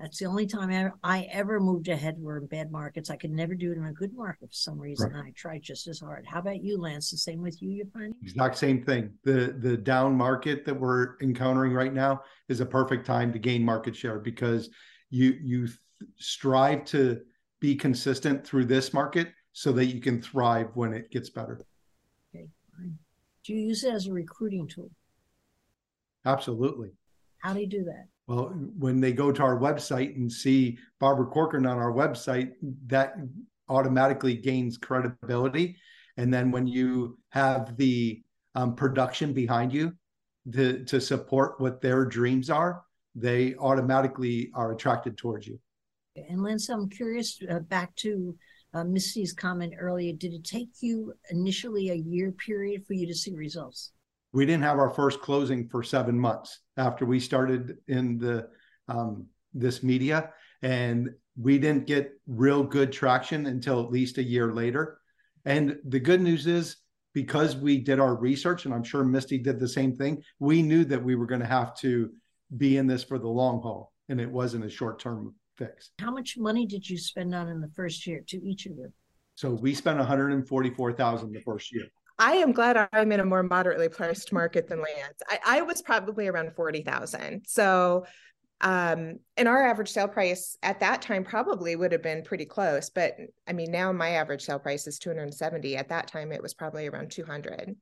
That's 0.00 0.18
the 0.18 0.24
only 0.24 0.46
time 0.46 0.70
I, 0.70 1.18
I 1.18 1.22
ever 1.30 1.60
moved 1.60 1.88
ahead 1.88 2.16
were 2.18 2.38
in 2.38 2.46
bad 2.46 2.72
markets. 2.72 3.10
I 3.10 3.16
could 3.16 3.30
never 3.30 3.54
do 3.54 3.70
it 3.70 3.76
in 3.76 3.84
a 3.84 3.92
good 3.92 4.14
market 4.14 4.48
for 4.48 4.54
some 4.54 4.78
reason. 4.78 5.14
I 5.14 5.30
tried 5.32 5.62
just 5.62 5.86
as 5.88 6.00
hard. 6.00 6.24
How 6.26 6.38
about 6.38 6.62
you, 6.62 6.80
Lance? 6.80 7.10
The 7.10 7.18
same 7.18 7.42
with 7.42 7.60
you, 7.60 7.70
you're 7.70 7.86
finding? 7.92 8.14
Exact 8.22 8.56
same 8.56 8.82
thing. 8.82 9.12
The 9.24 9.54
the 9.58 9.76
down 9.76 10.16
market 10.16 10.64
that 10.64 10.74
we're 10.74 11.18
encountering 11.20 11.74
right 11.74 11.92
now 11.92 12.22
is 12.48 12.60
a 12.60 12.66
perfect 12.66 13.04
time 13.04 13.30
to 13.34 13.38
gain 13.38 13.62
market 13.62 13.94
share 13.94 14.18
because 14.18 14.70
you 15.10 15.36
you 15.42 15.68
strive 16.16 16.86
to 16.86 17.20
be 17.60 17.76
consistent 17.76 18.46
through 18.46 18.64
this 18.64 18.94
market 18.94 19.28
so 19.52 19.70
that 19.72 19.86
you 19.86 20.00
can 20.00 20.22
thrive 20.22 20.68
when 20.74 20.94
it 20.94 21.10
gets 21.10 21.28
better. 21.28 21.60
Okay. 22.34 22.46
Do 23.44 23.52
you 23.52 23.60
use 23.60 23.84
it 23.84 23.92
as 23.92 24.06
a 24.06 24.12
recruiting 24.12 24.66
tool? 24.66 24.90
Absolutely. 26.24 26.92
How 27.38 27.52
do 27.52 27.60
you 27.60 27.66
do 27.66 27.84
that? 27.84 28.06
Well, 28.26 28.52
when 28.78 29.00
they 29.00 29.12
go 29.12 29.32
to 29.32 29.42
our 29.42 29.58
website 29.58 30.14
and 30.16 30.30
see 30.30 30.78
Barbara 31.00 31.26
Corcoran 31.26 31.66
on 31.66 31.78
our 31.78 31.92
website, 31.92 32.52
that 32.86 33.14
automatically 33.68 34.34
gains 34.34 34.76
credibility. 34.78 35.76
And 36.16 36.32
then 36.32 36.50
when 36.50 36.66
you 36.66 37.18
have 37.30 37.76
the 37.76 38.22
um, 38.54 38.74
production 38.74 39.32
behind 39.32 39.72
you 39.72 39.92
to, 40.52 40.84
to 40.84 41.00
support 41.00 41.60
what 41.60 41.80
their 41.80 42.04
dreams 42.04 42.50
are, 42.50 42.82
they 43.14 43.54
automatically 43.56 44.50
are 44.54 44.72
attracted 44.72 45.16
towards 45.16 45.46
you. 45.46 45.58
And 46.16 46.42
Lance, 46.42 46.68
I'm 46.68 46.88
curious 46.88 47.38
uh, 47.50 47.60
back 47.60 47.94
to 47.96 48.36
uh, 48.74 48.84
Misty's 48.84 49.32
comment 49.32 49.74
earlier. 49.78 50.12
Did 50.12 50.34
it 50.34 50.44
take 50.44 50.70
you 50.80 51.12
initially 51.30 51.90
a 51.90 51.94
year 51.94 52.32
period 52.32 52.86
for 52.86 52.94
you 52.94 53.06
to 53.06 53.14
see 53.14 53.34
results? 53.34 53.92
We 54.32 54.46
didn't 54.46 54.62
have 54.62 54.78
our 54.78 54.90
first 54.90 55.20
closing 55.20 55.68
for 55.68 55.82
seven 55.82 56.18
months 56.18 56.60
after 56.80 57.04
we 57.04 57.20
started 57.20 57.76
in 57.86 58.18
the 58.18 58.48
um, 58.88 59.26
this 59.54 59.82
media, 59.82 60.30
and 60.62 61.10
we 61.36 61.58
didn't 61.58 61.86
get 61.86 62.12
real 62.26 62.62
good 62.62 62.90
traction 62.92 63.46
until 63.46 63.82
at 63.84 63.90
least 63.90 64.18
a 64.18 64.22
year 64.22 64.52
later. 64.52 64.98
And 65.44 65.78
the 65.84 66.00
good 66.00 66.20
news 66.20 66.46
is 66.46 66.76
because 67.12 67.56
we 67.56 67.78
did 67.78 68.00
our 68.00 68.14
research, 68.14 68.64
and 68.64 68.74
I'm 68.74 68.82
sure 68.82 69.04
Misty 69.04 69.38
did 69.38 69.58
the 69.58 69.68
same 69.68 69.94
thing, 69.94 70.22
we 70.38 70.62
knew 70.62 70.84
that 70.86 71.02
we 71.02 71.14
were 71.14 71.26
going 71.26 71.40
to 71.40 71.46
have 71.46 71.74
to 71.78 72.10
be 72.56 72.76
in 72.76 72.86
this 72.86 73.04
for 73.04 73.18
the 73.18 73.28
long 73.28 73.60
haul, 73.60 73.92
and 74.08 74.20
it 74.20 74.30
wasn't 74.30 74.64
a 74.64 74.70
short 74.70 74.98
term 75.00 75.34
fix. 75.56 75.90
How 75.98 76.10
much 76.10 76.36
money 76.38 76.66
did 76.66 76.88
you 76.88 76.98
spend 76.98 77.34
on 77.34 77.48
in 77.48 77.60
the 77.60 77.70
first 77.74 78.06
year 78.06 78.22
to 78.28 78.36
each 78.44 78.66
of 78.66 78.72
you? 78.72 78.92
So 79.34 79.50
we 79.50 79.74
spent 79.74 79.98
144,000 79.98 81.32
the 81.32 81.40
first 81.40 81.72
year. 81.72 81.86
I 82.20 82.32
am 82.34 82.52
glad 82.52 82.88
I'm 82.92 83.10
in 83.12 83.20
a 83.20 83.24
more 83.24 83.42
moderately 83.42 83.88
priced 83.88 84.30
market 84.30 84.68
than 84.68 84.78
Lance. 84.78 85.22
I, 85.26 85.38
I 85.46 85.62
was 85.62 85.80
probably 85.80 86.28
around 86.28 86.54
40,000. 86.54 87.44
So 87.46 88.04
um 88.62 89.18
and 89.38 89.48
our 89.48 89.66
average 89.66 89.90
sale 89.90 90.06
price 90.06 90.58
at 90.62 90.80
that 90.80 91.00
time 91.00 91.24
probably 91.24 91.76
would 91.76 91.92
have 91.92 92.02
been 92.02 92.22
pretty 92.22 92.44
close 92.44 92.90
but 92.90 93.16
i 93.48 93.54
mean 93.54 93.70
now 93.70 93.90
my 93.90 94.10
average 94.10 94.42
sale 94.42 94.58
price 94.58 94.86
is 94.86 94.98
270 94.98 95.78
at 95.78 95.88
that 95.88 96.06
time 96.06 96.30
it 96.30 96.42
was 96.42 96.52
probably 96.52 96.86
around 96.86 97.10
200 97.10 97.74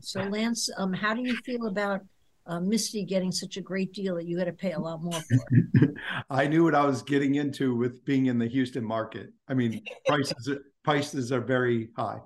so 0.00 0.22
lance 0.22 0.70
um 0.76 0.92
how 0.92 1.14
do 1.14 1.22
you 1.22 1.34
feel 1.44 1.66
about 1.66 2.00
uh, 2.46 2.60
misty 2.60 3.04
getting 3.04 3.32
such 3.32 3.56
a 3.56 3.60
great 3.60 3.92
deal 3.92 4.14
that 4.14 4.26
you 4.26 4.38
had 4.38 4.44
to 4.44 4.52
pay 4.52 4.70
a 4.70 4.78
lot 4.78 5.02
more 5.02 5.20
for 5.20 5.94
i 6.30 6.46
knew 6.46 6.62
what 6.62 6.76
i 6.76 6.86
was 6.86 7.02
getting 7.02 7.34
into 7.34 7.74
with 7.74 8.04
being 8.04 8.26
in 8.26 8.38
the 8.38 8.46
houston 8.46 8.84
market. 8.84 9.32
I 9.48 9.54
mean 9.54 9.82
prices 10.06 10.48
prices 10.84 11.32
are 11.32 11.40
very 11.40 11.88
high 11.96 12.20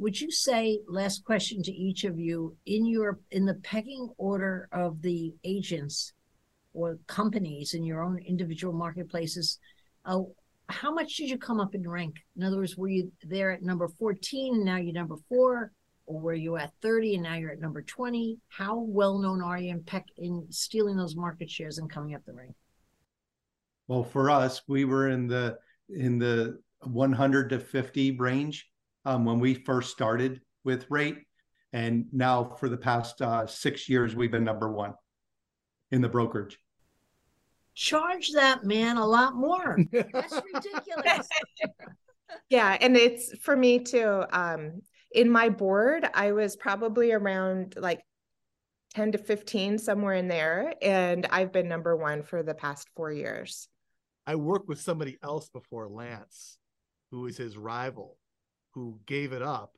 would 0.00 0.18
you 0.18 0.30
say 0.30 0.80
last 0.88 1.24
question 1.24 1.62
to 1.62 1.70
each 1.70 2.04
of 2.04 2.18
you 2.18 2.56
in 2.64 2.86
your 2.86 3.20
in 3.30 3.44
the 3.44 3.60
pecking 3.62 4.08
order 4.16 4.66
of 4.72 5.02
the 5.02 5.34
agents 5.44 6.14
or 6.72 6.98
companies 7.06 7.74
in 7.74 7.84
your 7.84 8.02
own 8.02 8.18
individual 8.26 8.72
marketplaces, 8.72 9.58
uh, 10.06 10.20
how 10.70 10.90
much 10.92 11.16
did 11.16 11.28
you 11.28 11.36
come 11.36 11.60
up 11.60 11.74
in 11.74 11.86
rank? 11.86 12.14
In 12.36 12.42
other 12.42 12.56
words, 12.56 12.78
were 12.78 12.88
you 12.88 13.12
there 13.24 13.50
at 13.50 13.62
number 13.62 13.88
14 13.88 14.54
and 14.54 14.64
now 14.64 14.76
you're 14.76 14.94
number 14.94 15.16
four? 15.28 15.72
Or 16.06 16.18
were 16.18 16.34
you 16.34 16.56
at 16.56 16.72
30 16.80 17.16
and 17.16 17.22
now 17.24 17.34
you're 17.34 17.52
at 17.52 17.60
number 17.60 17.82
20? 17.82 18.38
How 18.48 18.78
well 18.78 19.18
known 19.18 19.42
are 19.42 19.58
you 19.58 19.70
in, 19.70 19.82
peck, 19.82 20.06
in 20.16 20.46
stealing 20.48 20.96
those 20.96 21.14
market 21.14 21.50
shares 21.50 21.78
and 21.78 21.90
coming 21.90 22.14
up 22.14 22.24
the 22.24 22.32
rank? 22.32 22.54
Well, 23.86 24.04
for 24.04 24.30
us, 24.30 24.62
we 24.66 24.86
were 24.86 25.08
in 25.10 25.26
the 25.26 25.58
in 25.90 26.18
the 26.18 26.58
100 26.84 27.50
to 27.50 27.60
50 27.60 28.12
range 28.12 28.69
um, 29.04 29.24
when 29.24 29.38
we 29.40 29.54
first 29.54 29.90
started 29.90 30.40
with 30.64 30.86
rate, 30.90 31.18
and 31.72 32.06
now 32.12 32.56
for 32.58 32.68
the 32.68 32.76
past 32.76 33.22
uh, 33.22 33.46
six 33.46 33.88
years, 33.88 34.16
we've 34.16 34.30
been 34.30 34.44
number 34.44 34.70
one 34.70 34.94
in 35.90 36.00
the 36.00 36.08
brokerage. 36.08 36.58
Charge 37.74 38.32
that 38.32 38.64
man 38.64 38.96
a 38.96 39.06
lot 39.06 39.34
more. 39.34 39.78
That's 39.92 40.40
ridiculous. 40.52 41.28
yeah, 42.50 42.76
and 42.80 42.96
it's 42.96 43.36
for 43.38 43.56
me 43.56 43.78
too. 43.78 44.24
Um, 44.32 44.82
in 45.12 45.30
my 45.30 45.48
board, 45.48 46.06
I 46.14 46.32
was 46.32 46.56
probably 46.56 47.12
around 47.12 47.74
like 47.76 48.00
10 48.94 49.12
to 49.12 49.18
15, 49.18 49.78
somewhere 49.78 50.14
in 50.14 50.28
there. 50.28 50.74
And 50.82 51.26
I've 51.30 51.52
been 51.52 51.68
number 51.68 51.96
one 51.96 52.22
for 52.22 52.42
the 52.42 52.54
past 52.54 52.88
four 52.96 53.12
years. 53.12 53.68
I 54.26 54.34
worked 54.34 54.68
with 54.68 54.80
somebody 54.80 55.18
else 55.22 55.48
before 55.48 55.88
Lance, 55.88 56.58
who 57.10 57.22
was 57.22 57.36
his 57.36 57.56
rival, 57.56 58.16
who 58.74 59.00
gave 59.06 59.32
it 59.32 59.42
up. 59.42 59.76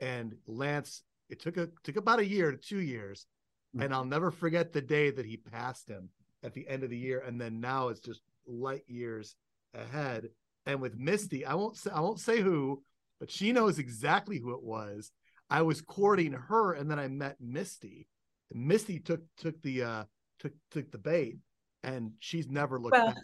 And 0.00 0.36
Lance, 0.46 1.02
it 1.28 1.40
took 1.40 1.56
a 1.56 1.68
took 1.82 1.96
about 1.96 2.20
a 2.20 2.26
year 2.26 2.50
to 2.50 2.56
two 2.56 2.80
years 2.80 3.26
Mm-hmm. 3.74 3.84
And 3.84 3.94
I'll 3.94 4.04
never 4.04 4.30
forget 4.30 4.72
the 4.72 4.80
day 4.80 5.10
that 5.10 5.26
he 5.26 5.36
passed 5.36 5.88
him 5.88 6.08
at 6.42 6.54
the 6.54 6.66
end 6.68 6.84
of 6.84 6.90
the 6.90 6.96
year. 6.96 7.22
And 7.26 7.40
then 7.40 7.60
now 7.60 7.88
it's 7.88 8.00
just 8.00 8.22
light 8.46 8.84
years 8.86 9.36
ahead. 9.74 10.28
And 10.66 10.80
with 10.80 10.98
Misty, 10.98 11.44
I 11.44 11.54
won't 11.54 11.76
say 11.76 11.90
I 11.90 12.00
won't 12.00 12.20
say 12.20 12.40
who, 12.40 12.82
but 13.20 13.30
she 13.30 13.52
knows 13.52 13.78
exactly 13.78 14.38
who 14.38 14.52
it 14.52 14.62
was. 14.62 15.10
I 15.50 15.62
was 15.62 15.80
courting 15.80 16.32
her, 16.32 16.74
and 16.74 16.90
then 16.90 16.98
I 16.98 17.08
met 17.08 17.36
Misty. 17.40 18.06
And 18.52 18.66
Misty 18.66 18.98
took 18.98 19.20
took 19.38 19.60
the 19.62 19.82
uh 19.82 20.04
took 20.38 20.52
took 20.70 20.90
the 20.90 20.98
bait, 20.98 21.38
and 21.82 22.12
she's 22.20 22.48
never 22.48 22.78
looked 22.78 22.92
well, 22.92 23.06
back. 23.06 23.16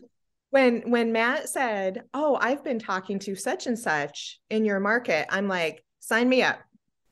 When 0.55 0.89
when 0.89 1.11
Matt 1.11 1.49
said, 1.49 2.05
"Oh, 2.15 2.39
I've 2.41 2.63
been 2.63 2.79
talking 2.79 3.19
to 3.19 3.35
such 3.35 3.67
and 3.67 3.77
such 3.77 4.39
in 4.51 4.65
your 4.65 4.79
market," 4.79 5.27
I'm 5.29 5.49
like, 5.49 5.85
"Sign 5.99 6.29
me 6.29 6.45
up." 6.45 6.61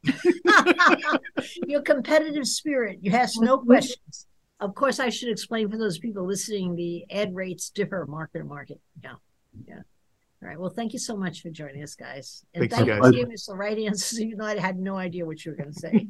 Your 1.67 1.83
competitive 1.83 2.47
spirit. 2.47 3.01
You 3.03 3.11
ask 3.11 3.41
no 3.41 3.57
mm-hmm. 3.57 3.67
questions. 3.67 4.29
Of 4.61 4.77
course, 4.77 5.01
I 5.01 5.09
should 5.09 5.29
explain 5.29 5.69
for 5.69 5.77
those 5.77 5.99
people 5.99 6.25
listening 6.25 6.77
the 6.77 7.05
ad 7.11 7.35
rates 7.35 7.71
differ 7.71 8.07
market 8.09 8.39
to 8.39 8.45
market. 8.45 8.81
Yeah. 9.03 9.15
Yeah. 9.67 9.81
All 10.41 10.49
right. 10.49 10.57
Well, 10.57 10.71
thank 10.71 10.93
you 10.93 11.01
so 11.01 11.17
much 11.17 11.43
for 11.43 11.51
joining 11.51 11.83
us, 11.83 11.97
guys. 11.97 12.45
And 12.55 12.63
Thanks, 12.63 12.77
thank 12.77 12.87
you 12.87 13.03
for 13.03 13.11
giving 13.11 13.35
us 13.35 13.47
the 13.47 13.57
right 13.57 13.77
answers, 13.77 14.21
even 14.21 14.39
though 14.39 14.47
I 14.55 14.57
had 14.57 14.79
no 14.79 14.97
idea 14.97 15.27
what 15.27 15.45
you 15.45 15.51
were 15.51 15.57
going 15.57 15.73
to 15.73 15.81
say. 15.81 16.09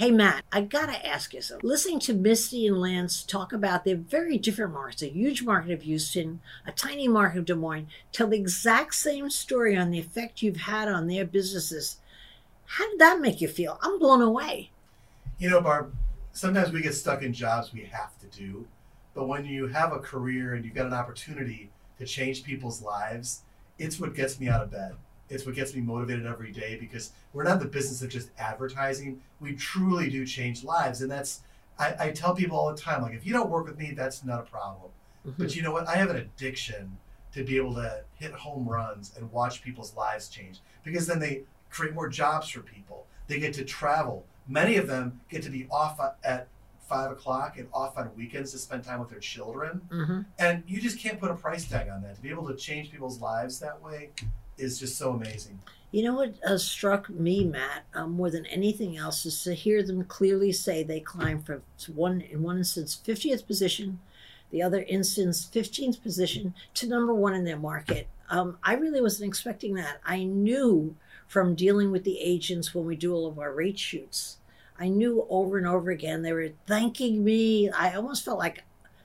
Hey, 0.00 0.10
Matt, 0.10 0.46
I 0.50 0.62
gotta 0.62 1.06
ask 1.06 1.34
you 1.34 1.42
something. 1.42 1.68
Listening 1.68 2.00
to 2.00 2.14
Misty 2.14 2.66
and 2.66 2.80
Lance 2.80 3.22
talk 3.22 3.52
about 3.52 3.84
their 3.84 3.96
very 3.96 4.38
different 4.38 4.72
markets, 4.72 5.02
a 5.02 5.12
huge 5.12 5.42
market 5.42 5.72
of 5.72 5.82
Houston, 5.82 6.40
a 6.66 6.72
tiny 6.72 7.06
market 7.06 7.40
of 7.40 7.44
Des 7.44 7.54
Moines, 7.54 7.86
tell 8.10 8.28
the 8.28 8.38
exact 8.38 8.94
same 8.94 9.28
story 9.28 9.76
on 9.76 9.90
the 9.90 9.98
effect 9.98 10.40
you've 10.40 10.56
had 10.56 10.88
on 10.88 11.06
their 11.06 11.26
businesses. 11.26 11.98
How 12.64 12.88
did 12.88 12.98
that 12.98 13.20
make 13.20 13.42
you 13.42 13.48
feel? 13.48 13.78
I'm 13.82 13.98
blown 13.98 14.22
away. 14.22 14.70
You 15.38 15.50
know, 15.50 15.60
Barb, 15.60 15.94
sometimes 16.32 16.72
we 16.72 16.80
get 16.80 16.94
stuck 16.94 17.22
in 17.22 17.34
jobs 17.34 17.70
we 17.74 17.84
have 17.84 18.18
to 18.20 18.26
do, 18.28 18.66
but 19.12 19.28
when 19.28 19.44
you 19.44 19.66
have 19.66 19.92
a 19.92 19.98
career 19.98 20.54
and 20.54 20.64
you've 20.64 20.74
got 20.74 20.86
an 20.86 20.94
opportunity 20.94 21.68
to 21.98 22.06
change 22.06 22.42
people's 22.42 22.80
lives, 22.80 23.42
it's 23.78 24.00
what 24.00 24.14
gets 24.14 24.40
me 24.40 24.48
out 24.48 24.62
of 24.62 24.70
bed 24.70 24.94
it's 25.30 25.46
what 25.46 25.54
gets 25.54 25.74
me 25.74 25.80
motivated 25.80 26.26
every 26.26 26.52
day 26.52 26.76
because 26.78 27.12
we're 27.32 27.44
not 27.44 27.54
in 27.54 27.58
the 27.60 27.66
business 27.66 28.02
of 28.02 28.10
just 28.10 28.30
advertising. 28.38 29.22
We 29.40 29.54
truly 29.54 30.10
do 30.10 30.26
change 30.26 30.64
lives. 30.64 31.00
And 31.02 31.10
that's, 31.10 31.42
I, 31.78 31.94
I 31.98 32.10
tell 32.10 32.34
people 32.34 32.58
all 32.58 32.74
the 32.74 32.80
time, 32.80 33.00
like, 33.00 33.14
if 33.14 33.24
you 33.24 33.32
don't 33.32 33.48
work 33.48 33.66
with 33.66 33.78
me, 33.78 33.92
that's 33.92 34.24
not 34.24 34.40
a 34.40 34.42
problem. 34.42 34.90
Mm-hmm. 35.26 35.42
But 35.42 35.54
you 35.54 35.62
know 35.62 35.72
what? 35.72 35.88
I 35.88 35.96
have 35.96 36.10
an 36.10 36.16
addiction 36.16 36.98
to 37.32 37.44
be 37.44 37.56
able 37.56 37.74
to 37.74 38.02
hit 38.16 38.32
home 38.32 38.68
runs 38.68 39.12
and 39.16 39.30
watch 39.30 39.62
people's 39.62 39.94
lives 39.96 40.28
change 40.28 40.60
because 40.82 41.06
then 41.06 41.20
they 41.20 41.44
create 41.70 41.94
more 41.94 42.08
jobs 42.08 42.48
for 42.48 42.60
people. 42.60 43.06
They 43.28 43.38
get 43.38 43.54
to 43.54 43.64
travel. 43.64 44.26
Many 44.48 44.76
of 44.76 44.88
them 44.88 45.20
get 45.28 45.42
to 45.44 45.50
be 45.50 45.68
off 45.70 46.00
at 46.24 46.48
five 46.88 47.12
o'clock 47.12 47.56
and 47.56 47.68
off 47.72 47.96
on 47.96 48.10
weekends 48.16 48.50
to 48.50 48.58
spend 48.58 48.82
time 48.82 48.98
with 48.98 49.10
their 49.10 49.20
children. 49.20 49.80
Mm-hmm. 49.90 50.20
And 50.40 50.64
you 50.66 50.80
just 50.80 50.98
can't 50.98 51.20
put 51.20 51.30
a 51.30 51.36
price 51.36 51.68
tag 51.68 51.88
on 51.88 52.02
that. 52.02 52.16
To 52.16 52.20
be 52.20 52.30
able 52.30 52.48
to 52.48 52.56
change 52.56 52.90
people's 52.90 53.20
lives 53.20 53.60
that 53.60 53.80
way, 53.80 54.10
is 54.60 54.78
just 54.78 54.96
so 54.96 55.10
amazing. 55.12 55.58
You 55.90 56.04
know 56.04 56.14
what 56.14 56.34
uh, 56.46 56.56
struck 56.56 57.10
me, 57.10 57.44
Matt, 57.44 57.84
uh, 57.94 58.06
more 58.06 58.30
than 58.30 58.46
anything 58.46 58.96
else, 58.96 59.26
is 59.26 59.42
to 59.42 59.54
hear 59.54 59.82
them 59.82 60.04
clearly 60.04 60.52
say 60.52 60.82
they 60.82 61.00
climbed 61.00 61.46
from 61.46 61.62
one, 61.92 62.20
in 62.20 62.42
one 62.42 62.58
instance, 62.58 63.00
50th 63.04 63.44
position, 63.46 63.98
the 64.52 64.62
other 64.62 64.82
instance, 64.82 65.48
15th 65.52 66.00
position, 66.00 66.54
to 66.74 66.86
number 66.86 67.12
one 67.12 67.34
in 67.34 67.44
their 67.44 67.58
market. 67.58 68.06
Um, 68.28 68.58
I 68.62 68.74
really 68.74 69.00
wasn't 69.00 69.28
expecting 69.28 69.74
that. 69.74 70.00
I 70.04 70.22
knew 70.22 70.94
from 71.26 71.56
dealing 71.56 71.90
with 71.90 72.04
the 72.04 72.20
agents 72.20 72.72
when 72.72 72.84
we 72.84 72.94
do 72.94 73.12
all 73.12 73.26
of 73.26 73.40
our 73.40 73.52
rate 73.52 73.78
shoots, 73.78 74.36
I 74.78 74.88
knew 74.88 75.26
over 75.28 75.58
and 75.58 75.66
over 75.66 75.90
again 75.90 76.22
they 76.22 76.32
were 76.32 76.52
thanking 76.66 77.22
me. 77.22 77.68
I 77.68 77.94
almost 77.94 78.24
felt 78.24 78.38
like 78.38 78.62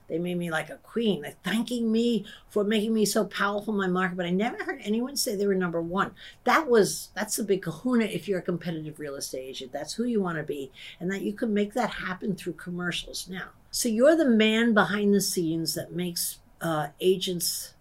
They 0.08 0.18
made 0.18 0.38
me 0.38 0.50
like 0.50 0.70
a 0.70 0.76
queen. 0.76 1.22
They're 1.22 1.34
thanking 1.42 1.90
me 1.90 2.24
for 2.48 2.64
making 2.64 2.94
me 2.94 3.04
so 3.04 3.24
powerful 3.24 3.74
in 3.74 3.80
my 3.80 3.88
market. 3.88 4.16
But 4.16 4.26
I 4.26 4.30
never 4.30 4.62
heard 4.62 4.80
anyone 4.82 5.16
say 5.16 5.34
they 5.34 5.46
were 5.46 5.54
number 5.54 5.82
one. 5.82 6.12
That 6.44 6.68
was 6.68 7.10
that's 7.14 7.36
the 7.36 7.44
big 7.44 7.62
kahuna 7.62 8.04
if 8.04 8.28
you're 8.28 8.38
a 8.38 8.42
competitive 8.42 8.98
real 8.98 9.16
estate 9.16 9.44
agent. 9.44 9.72
That's 9.72 9.94
who 9.94 10.04
you 10.04 10.20
want 10.20 10.38
to 10.38 10.44
be. 10.44 10.70
And 11.00 11.10
that 11.10 11.22
you 11.22 11.32
can 11.32 11.52
make 11.52 11.74
that 11.74 11.90
happen 11.90 12.36
through 12.36 12.54
commercials 12.54 13.28
now. 13.28 13.48
So 13.70 13.88
you're 13.88 14.16
the 14.16 14.24
man 14.24 14.74
behind 14.74 15.12
the 15.12 15.20
scenes 15.20 15.74
that 15.74 15.92
makes 15.92 16.38
uh, 16.60 16.88
agents 17.00 17.74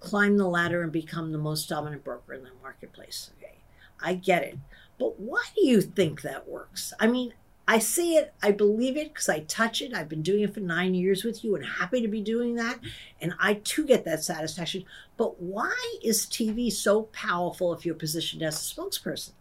climb 0.00 0.36
the 0.36 0.46
ladder 0.46 0.82
and 0.82 0.92
become 0.92 1.32
the 1.32 1.38
most 1.38 1.68
dominant 1.68 2.04
broker 2.04 2.34
in 2.34 2.42
the 2.42 2.50
marketplace. 2.62 3.30
Okay. 3.38 3.58
I 4.00 4.14
get 4.14 4.42
it. 4.42 4.58
But 4.98 5.18
why 5.18 5.44
do 5.54 5.66
you 5.66 5.80
think 5.80 6.22
that 6.22 6.48
works? 6.48 6.92
I 7.00 7.06
mean, 7.06 7.34
I 7.68 7.80
see 7.80 8.16
it, 8.16 8.32
I 8.42 8.50
believe 8.52 8.96
it 8.96 9.12
because 9.12 9.28
I 9.28 9.40
touch 9.40 9.82
it. 9.82 9.92
I've 9.92 10.08
been 10.08 10.22
doing 10.22 10.40
it 10.42 10.54
for 10.54 10.60
nine 10.60 10.94
years 10.94 11.22
with 11.22 11.44
you 11.44 11.54
and 11.54 11.62
happy 11.62 12.00
to 12.00 12.08
be 12.08 12.22
doing 12.22 12.54
that. 12.54 12.80
And 13.20 13.34
I 13.38 13.54
too 13.62 13.86
get 13.86 14.06
that 14.06 14.24
satisfaction. 14.24 14.84
But 15.18 15.42
why 15.42 15.76
is 16.02 16.24
TV 16.24 16.72
so 16.72 17.02
powerful 17.02 17.74
if 17.74 17.84
you're 17.84 17.94
positioned 17.94 18.42
as 18.42 18.54
a 18.54 18.74
spokesperson? 18.74 19.32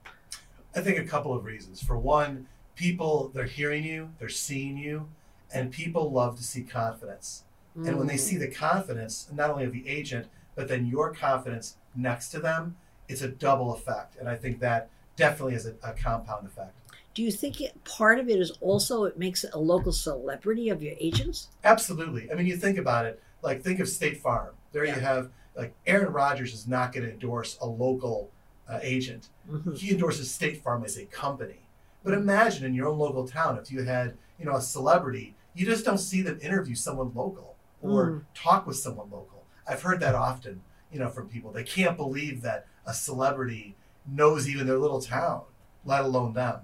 I 0.76 0.82
think 0.82 1.00
a 1.00 1.06
couple 1.06 1.34
of 1.34 1.46
reasons. 1.46 1.82
For 1.82 1.98
one, 1.98 2.48
people 2.76 3.32
they're 3.34 3.46
hearing 3.46 3.86
you, 3.86 4.10
they're 4.20 4.28
seeing 4.28 4.78
you, 4.78 5.08
and 5.54 5.72
people 5.72 6.12
love 6.12 6.36
to 6.36 6.44
see 6.44 6.64
confidence. 6.64 7.44
And 7.76 7.98
when 7.98 8.08
they 8.08 8.16
Mm. 8.16 8.20
see 8.20 8.38
the 8.38 8.50
confidence, 8.50 9.30
not 9.32 9.52
only 9.52 9.64
of 9.64 9.72
the 9.72 9.88
agent, 9.88 10.28
but 10.56 10.68
then 10.68 10.88
your 10.88 11.14
confidence 11.14 11.78
next 11.96 12.30
to 12.32 12.40
them, 12.40 12.76
it's 13.08 13.22
a 13.22 13.30
double 13.30 13.74
effect. 13.74 14.18
And 14.18 14.28
I 14.28 14.36
think 14.36 14.60
that 14.60 14.90
definitely 15.16 15.54
is 15.54 15.66
a, 15.66 15.76
a 15.82 15.94
compound 15.94 16.46
effect. 16.46 16.74
Do 17.18 17.24
you 17.24 17.32
think 17.32 17.62
it, 17.62 17.84
part 17.84 18.20
of 18.20 18.30
it 18.30 18.40
is 18.40 18.52
also 18.62 19.06
it 19.06 19.18
makes 19.18 19.44
it 19.44 19.50
a 19.52 19.58
local 19.58 19.92
celebrity 19.92 20.70
of 20.70 20.84
your 20.84 20.94
agents? 21.00 21.48
Absolutely. 21.64 22.32
I 22.32 22.36
mean, 22.36 22.46
you 22.46 22.56
think 22.56 22.78
about 22.78 23.06
it, 23.08 23.20
like 23.42 23.64
think 23.64 23.80
of 23.80 23.90
State 23.90 24.22
Farm. 24.22 24.54
There 24.72 24.86
Yeah. 24.86 24.94
you 24.94 25.02
have, 25.02 25.32
like, 25.56 25.74
Aaron 25.88 26.14
Rodgers 26.14 26.54
is 26.54 26.68
not 26.68 26.94
going 26.94 27.08
to 27.08 27.12
endorse 27.12 27.58
a 27.60 27.66
local 27.66 28.30
uh, 28.70 28.78
agent. 28.84 29.30
Mhm. 29.50 29.76
He 29.80 29.90
endorses 29.90 30.30
State 30.30 30.62
Farm 30.62 30.84
as 30.84 30.96
a 30.96 31.06
company. 31.06 31.66
But 32.04 32.14
imagine 32.14 32.64
in 32.66 32.76
your 32.76 32.88
own 32.88 33.00
local 33.00 33.28
town, 33.28 33.58
if 33.58 33.72
you 33.72 33.82
had, 33.82 34.16
you 34.38 34.46
know, 34.46 34.56
a 34.56 34.62
celebrity, 34.62 35.36
you 35.56 35.66
just 35.66 35.86
don't 35.86 35.98
see 35.98 36.22
them 36.22 36.38
interview 36.40 36.76
someone 36.76 37.12
local 37.16 37.56
or 37.82 38.06
Mm. 38.12 38.22
talk 38.36 38.68
with 38.68 38.76
someone 38.78 39.10
local. 39.10 39.44
I've 39.68 39.82
heard 39.82 40.02
that 40.02 40.14
often, 40.14 40.62
you 40.92 41.00
know, 41.00 41.10
from 41.10 41.30
people. 41.30 41.52
They 41.52 41.64
can't 41.64 41.98
believe 41.98 42.44
that 42.44 42.68
a 42.86 42.94
celebrity 42.94 43.76
knows 44.06 44.48
even 44.48 44.68
their 44.68 44.78
little 44.78 45.02
town, 45.02 45.46
let 45.84 46.02
alone 46.06 46.34
them. 46.34 46.60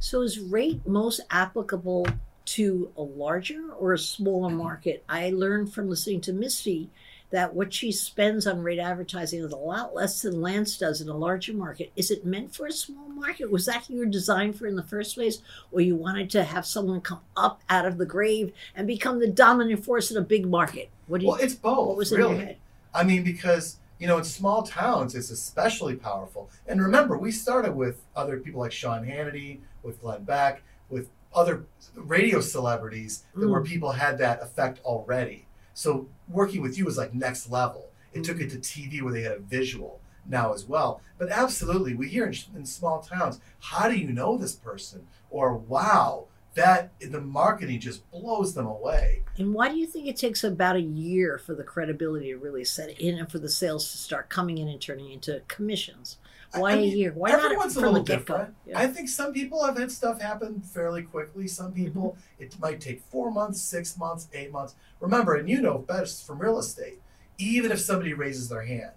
So 0.00 0.22
is 0.22 0.38
rate 0.38 0.86
most 0.86 1.20
applicable 1.30 2.06
to 2.46 2.92
a 2.96 3.02
larger 3.02 3.72
or 3.72 3.92
a 3.92 3.98
smaller 3.98 4.48
mm-hmm. 4.48 4.58
market? 4.58 5.04
I 5.08 5.30
learned 5.30 5.72
from 5.72 5.88
listening 5.88 6.20
to 6.22 6.32
Misty 6.32 6.90
that 7.30 7.54
what 7.54 7.74
she 7.74 7.92
spends 7.92 8.46
on 8.46 8.62
rate 8.62 8.78
advertising 8.78 9.44
is 9.44 9.52
a 9.52 9.56
lot 9.56 9.94
less 9.94 10.22
than 10.22 10.40
Lance 10.40 10.78
does 10.78 11.00
in 11.00 11.08
a 11.08 11.16
larger 11.16 11.52
market. 11.52 11.92
Is 11.94 12.10
it 12.10 12.24
meant 12.24 12.54
for 12.54 12.66
a 12.66 12.72
small 12.72 13.08
market? 13.08 13.50
Was 13.50 13.66
that 13.66 13.90
your 13.90 14.06
design 14.06 14.54
for 14.54 14.66
in 14.66 14.76
the 14.76 14.82
first 14.82 15.14
place? 15.14 15.42
Or 15.70 15.80
you 15.80 15.94
wanted 15.94 16.30
to 16.30 16.44
have 16.44 16.64
someone 16.64 17.02
come 17.02 17.20
up 17.36 17.60
out 17.68 17.84
of 17.84 17.98
the 17.98 18.06
grave 18.06 18.52
and 18.74 18.86
become 18.86 19.18
the 19.18 19.28
dominant 19.28 19.84
force 19.84 20.10
in 20.10 20.16
a 20.16 20.22
big 20.22 20.46
market? 20.46 20.90
What 21.06 21.18
do 21.18 21.26
you 21.26 21.32
Well, 21.32 21.40
it's 21.40 21.54
both. 21.54 21.88
what 21.88 21.96
was 21.98 22.12
in 22.12 22.18
really. 22.18 22.36
your 22.36 22.44
head? 22.46 22.56
I 22.94 23.02
mean, 23.02 23.24
because 23.24 23.77
you 23.98 24.06
know, 24.06 24.18
in 24.18 24.24
small 24.24 24.62
towns, 24.62 25.14
it's 25.14 25.30
especially 25.30 25.96
powerful. 25.96 26.50
And 26.66 26.80
remember, 26.80 27.18
we 27.18 27.32
started 27.32 27.74
with 27.74 28.04
other 28.14 28.38
people 28.38 28.60
like 28.60 28.72
Sean 28.72 29.04
Hannity, 29.04 29.60
with 29.82 30.00
Glenn 30.00 30.24
Beck, 30.24 30.62
with 30.88 31.08
other 31.34 31.64
radio 31.94 32.40
celebrities 32.40 33.24
that 33.34 33.48
where 33.48 33.60
Mm. 33.60 33.66
people 33.66 33.92
had 33.92 34.18
that 34.18 34.42
effect 34.42 34.80
already. 34.84 35.46
So 35.74 36.08
working 36.28 36.62
with 36.62 36.78
you 36.78 36.84
was 36.84 36.96
like 36.96 37.12
next 37.14 37.50
level. 37.50 37.90
It 38.12 38.24
took 38.24 38.40
it 38.40 38.50
to 38.50 38.58
TV 38.58 39.02
where 39.02 39.12
they 39.12 39.22
had 39.22 39.32
a 39.32 39.38
visual 39.40 40.00
now 40.26 40.52
as 40.52 40.64
well. 40.66 41.00
But 41.18 41.30
absolutely, 41.30 41.94
we 41.94 42.08
hear 42.08 42.26
in, 42.26 42.34
in 42.56 42.66
small 42.66 43.00
towns, 43.00 43.40
how 43.60 43.88
do 43.88 43.96
you 43.96 44.08
know 44.10 44.36
this 44.36 44.54
person? 44.54 45.06
Or 45.30 45.54
wow, 45.54 46.26
that 46.58 46.90
the 47.00 47.20
marketing 47.20 47.80
just 47.80 48.08
blows 48.10 48.54
them 48.54 48.66
away. 48.66 49.22
And 49.38 49.54
why 49.54 49.68
do 49.68 49.76
you 49.76 49.86
think 49.86 50.06
it 50.08 50.16
takes 50.16 50.42
about 50.44 50.76
a 50.76 50.80
year 50.80 51.38
for 51.38 51.54
the 51.54 51.62
credibility 51.64 52.30
to 52.32 52.36
really 52.36 52.64
set 52.64 52.90
in 53.00 53.18
and 53.18 53.30
for 53.30 53.38
the 53.38 53.48
sales 53.48 53.90
to 53.92 53.98
start 53.98 54.28
coming 54.28 54.58
in 54.58 54.68
and 54.68 54.80
turning 54.80 55.10
into 55.10 55.40
commissions? 55.48 56.18
Why 56.54 56.70
I 56.72 56.74
a 56.74 56.76
mean, 56.78 56.96
year? 56.96 57.12
Why 57.12 57.30
not 57.30 57.44
everyone's 57.44 57.76
a 57.76 57.80
from 57.80 57.92
little 57.92 58.04
the 58.04 58.16
get-go? 58.16 58.34
different. 58.34 58.54
Yeah. 58.66 58.78
I 58.78 58.86
think 58.88 59.08
some 59.08 59.32
people 59.32 59.64
have 59.64 59.78
had 59.78 59.92
stuff 59.92 60.20
happen 60.20 60.60
fairly 60.60 61.02
quickly. 61.02 61.46
Some 61.46 61.72
people 61.72 62.16
Mm-hmm. 62.38 62.42
it 62.44 62.58
might 62.60 62.80
take 62.80 63.02
four 63.10 63.30
months, 63.30 63.60
six 63.60 63.96
months, 63.98 64.28
eight 64.32 64.50
months. 64.50 64.74
Remember, 65.00 65.34
and 65.36 65.48
you 65.48 65.60
know 65.60 65.78
best 65.78 66.26
from 66.26 66.38
real 66.40 66.58
estate, 66.58 67.00
even 67.38 67.70
if 67.70 67.80
somebody 67.80 68.14
raises 68.14 68.48
their 68.48 68.62
hand, 68.64 68.92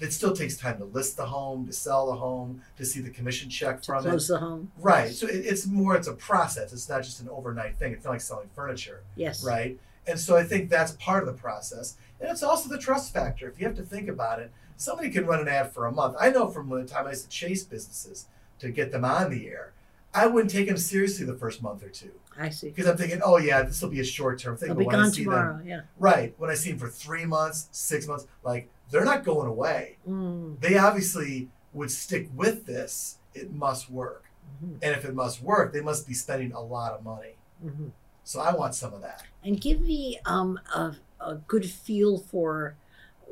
it 0.00 0.12
still 0.12 0.34
takes 0.34 0.56
time 0.56 0.78
to 0.78 0.84
list 0.84 1.16
the 1.16 1.26
home, 1.26 1.66
to 1.66 1.72
sell 1.72 2.06
the 2.06 2.14
home, 2.16 2.62
to 2.78 2.84
see 2.84 3.00
the 3.00 3.10
commission 3.10 3.50
check 3.50 3.80
to 3.82 3.86
from 3.86 4.02
close 4.02 4.28
it. 4.30 4.32
the 4.34 4.38
home. 4.40 4.72
Right. 4.78 5.10
So 5.12 5.26
it, 5.26 5.44
it's 5.46 5.66
more. 5.66 5.94
It's 5.96 6.08
a 6.08 6.14
process. 6.14 6.72
It's 6.72 6.88
not 6.88 7.02
just 7.02 7.20
an 7.20 7.28
overnight 7.28 7.76
thing. 7.76 7.92
It's 7.92 8.04
not 8.04 8.12
like 8.12 8.20
selling 8.20 8.48
furniture 8.54 9.02
Yes. 9.16 9.44
right? 9.44 9.78
And 10.06 10.18
so 10.18 10.36
I 10.36 10.42
think 10.44 10.70
that's 10.70 10.92
part 10.92 11.22
of 11.22 11.26
the 11.34 11.40
process. 11.40 11.96
And 12.20 12.30
it's 12.30 12.42
also 12.42 12.68
the 12.68 12.78
trust 12.78 13.12
factor. 13.12 13.48
If 13.48 13.60
you 13.60 13.66
have 13.66 13.76
to 13.76 13.82
think 13.82 14.08
about 14.08 14.40
it, 14.40 14.50
somebody 14.76 15.10
can 15.10 15.26
run 15.26 15.40
an 15.40 15.48
ad 15.48 15.72
for 15.72 15.86
a 15.86 15.92
month. 15.92 16.16
I 16.18 16.30
know 16.30 16.48
from 16.48 16.68
the 16.70 16.84
time 16.84 17.06
I 17.06 17.10
used 17.10 17.24
to 17.24 17.28
chase 17.30 17.62
businesses 17.64 18.26
to 18.58 18.70
get 18.70 18.92
them 18.92 19.04
on 19.04 19.30
the 19.30 19.46
air, 19.48 19.72
I 20.14 20.26
wouldn't 20.26 20.50
take 20.50 20.66
them 20.68 20.76
seriously 20.78 21.24
the 21.26 21.34
first 21.34 21.62
month 21.62 21.82
or 21.84 21.88
two 21.88 22.12
I 22.38 22.48
see. 22.50 22.68
because 22.68 22.86
I'm 22.86 22.96
thinking, 22.96 23.20
oh 23.24 23.36
yeah, 23.38 23.62
this 23.62 23.82
will 23.82 23.90
be 23.90 24.00
a 24.00 24.04
short 24.04 24.38
term 24.38 24.56
thing. 24.56 24.68
But 24.70 24.78
be 24.78 24.86
gone 24.86 25.10
see 25.10 25.24
tomorrow. 25.24 25.58
them, 25.58 25.66
Yeah. 25.66 25.80
right? 25.98 26.34
When 26.38 26.50
I 26.50 26.54
see 26.54 26.70
them 26.70 26.78
for 26.78 26.88
three 26.88 27.24
months, 27.24 27.68
six 27.72 28.06
months, 28.06 28.26
like 28.42 28.70
they're 28.90 29.04
not 29.04 29.24
going 29.24 29.46
away. 29.48 29.98
Mm. 30.08 30.60
They 30.60 30.76
obviously 30.78 31.48
would 31.72 31.90
stick 31.90 32.28
with 32.34 32.66
this. 32.66 33.18
It 33.34 33.52
must 33.52 33.90
work, 33.90 34.24
Mhm. 34.62 34.78
and 34.82 34.94
if 34.96 35.04
it 35.04 35.14
must 35.14 35.42
work, 35.42 35.72
they 35.72 35.80
must 35.80 36.06
be 36.06 36.14
spending 36.14 36.52
a 36.52 36.60
lot 36.60 36.92
of 36.92 37.04
money. 37.04 37.36
Mhm. 37.64 37.90
So 38.24 38.40
I 38.40 38.54
want 38.54 38.74
some 38.74 38.92
of 38.94 39.00
that. 39.02 39.22
And 39.44 39.60
give 39.60 39.80
me 39.80 40.18
um, 40.24 40.58
a, 40.74 40.96
a 41.20 41.34
good 41.36 41.68
feel 41.68 42.18
for 42.18 42.76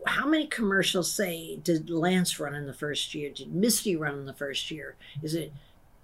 how 0.07 0.27
many 0.29 0.47
commercials, 0.47 1.11
say, 1.13 1.57
did 1.57 1.91
Lance 1.91 2.39
run 2.39 2.55
in 2.55 2.67
the 2.67 2.73
first 2.73 3.15
year? 3.15 3.31
Did 3.31 3.53
Misty 3.53 3.97
run 3.97 4.15
in 4.15 4.27
the 4.27 4.33
first 4.33 4.71
year? 4.71 4.97
Is 5.23 5.35
it 5.35 5.53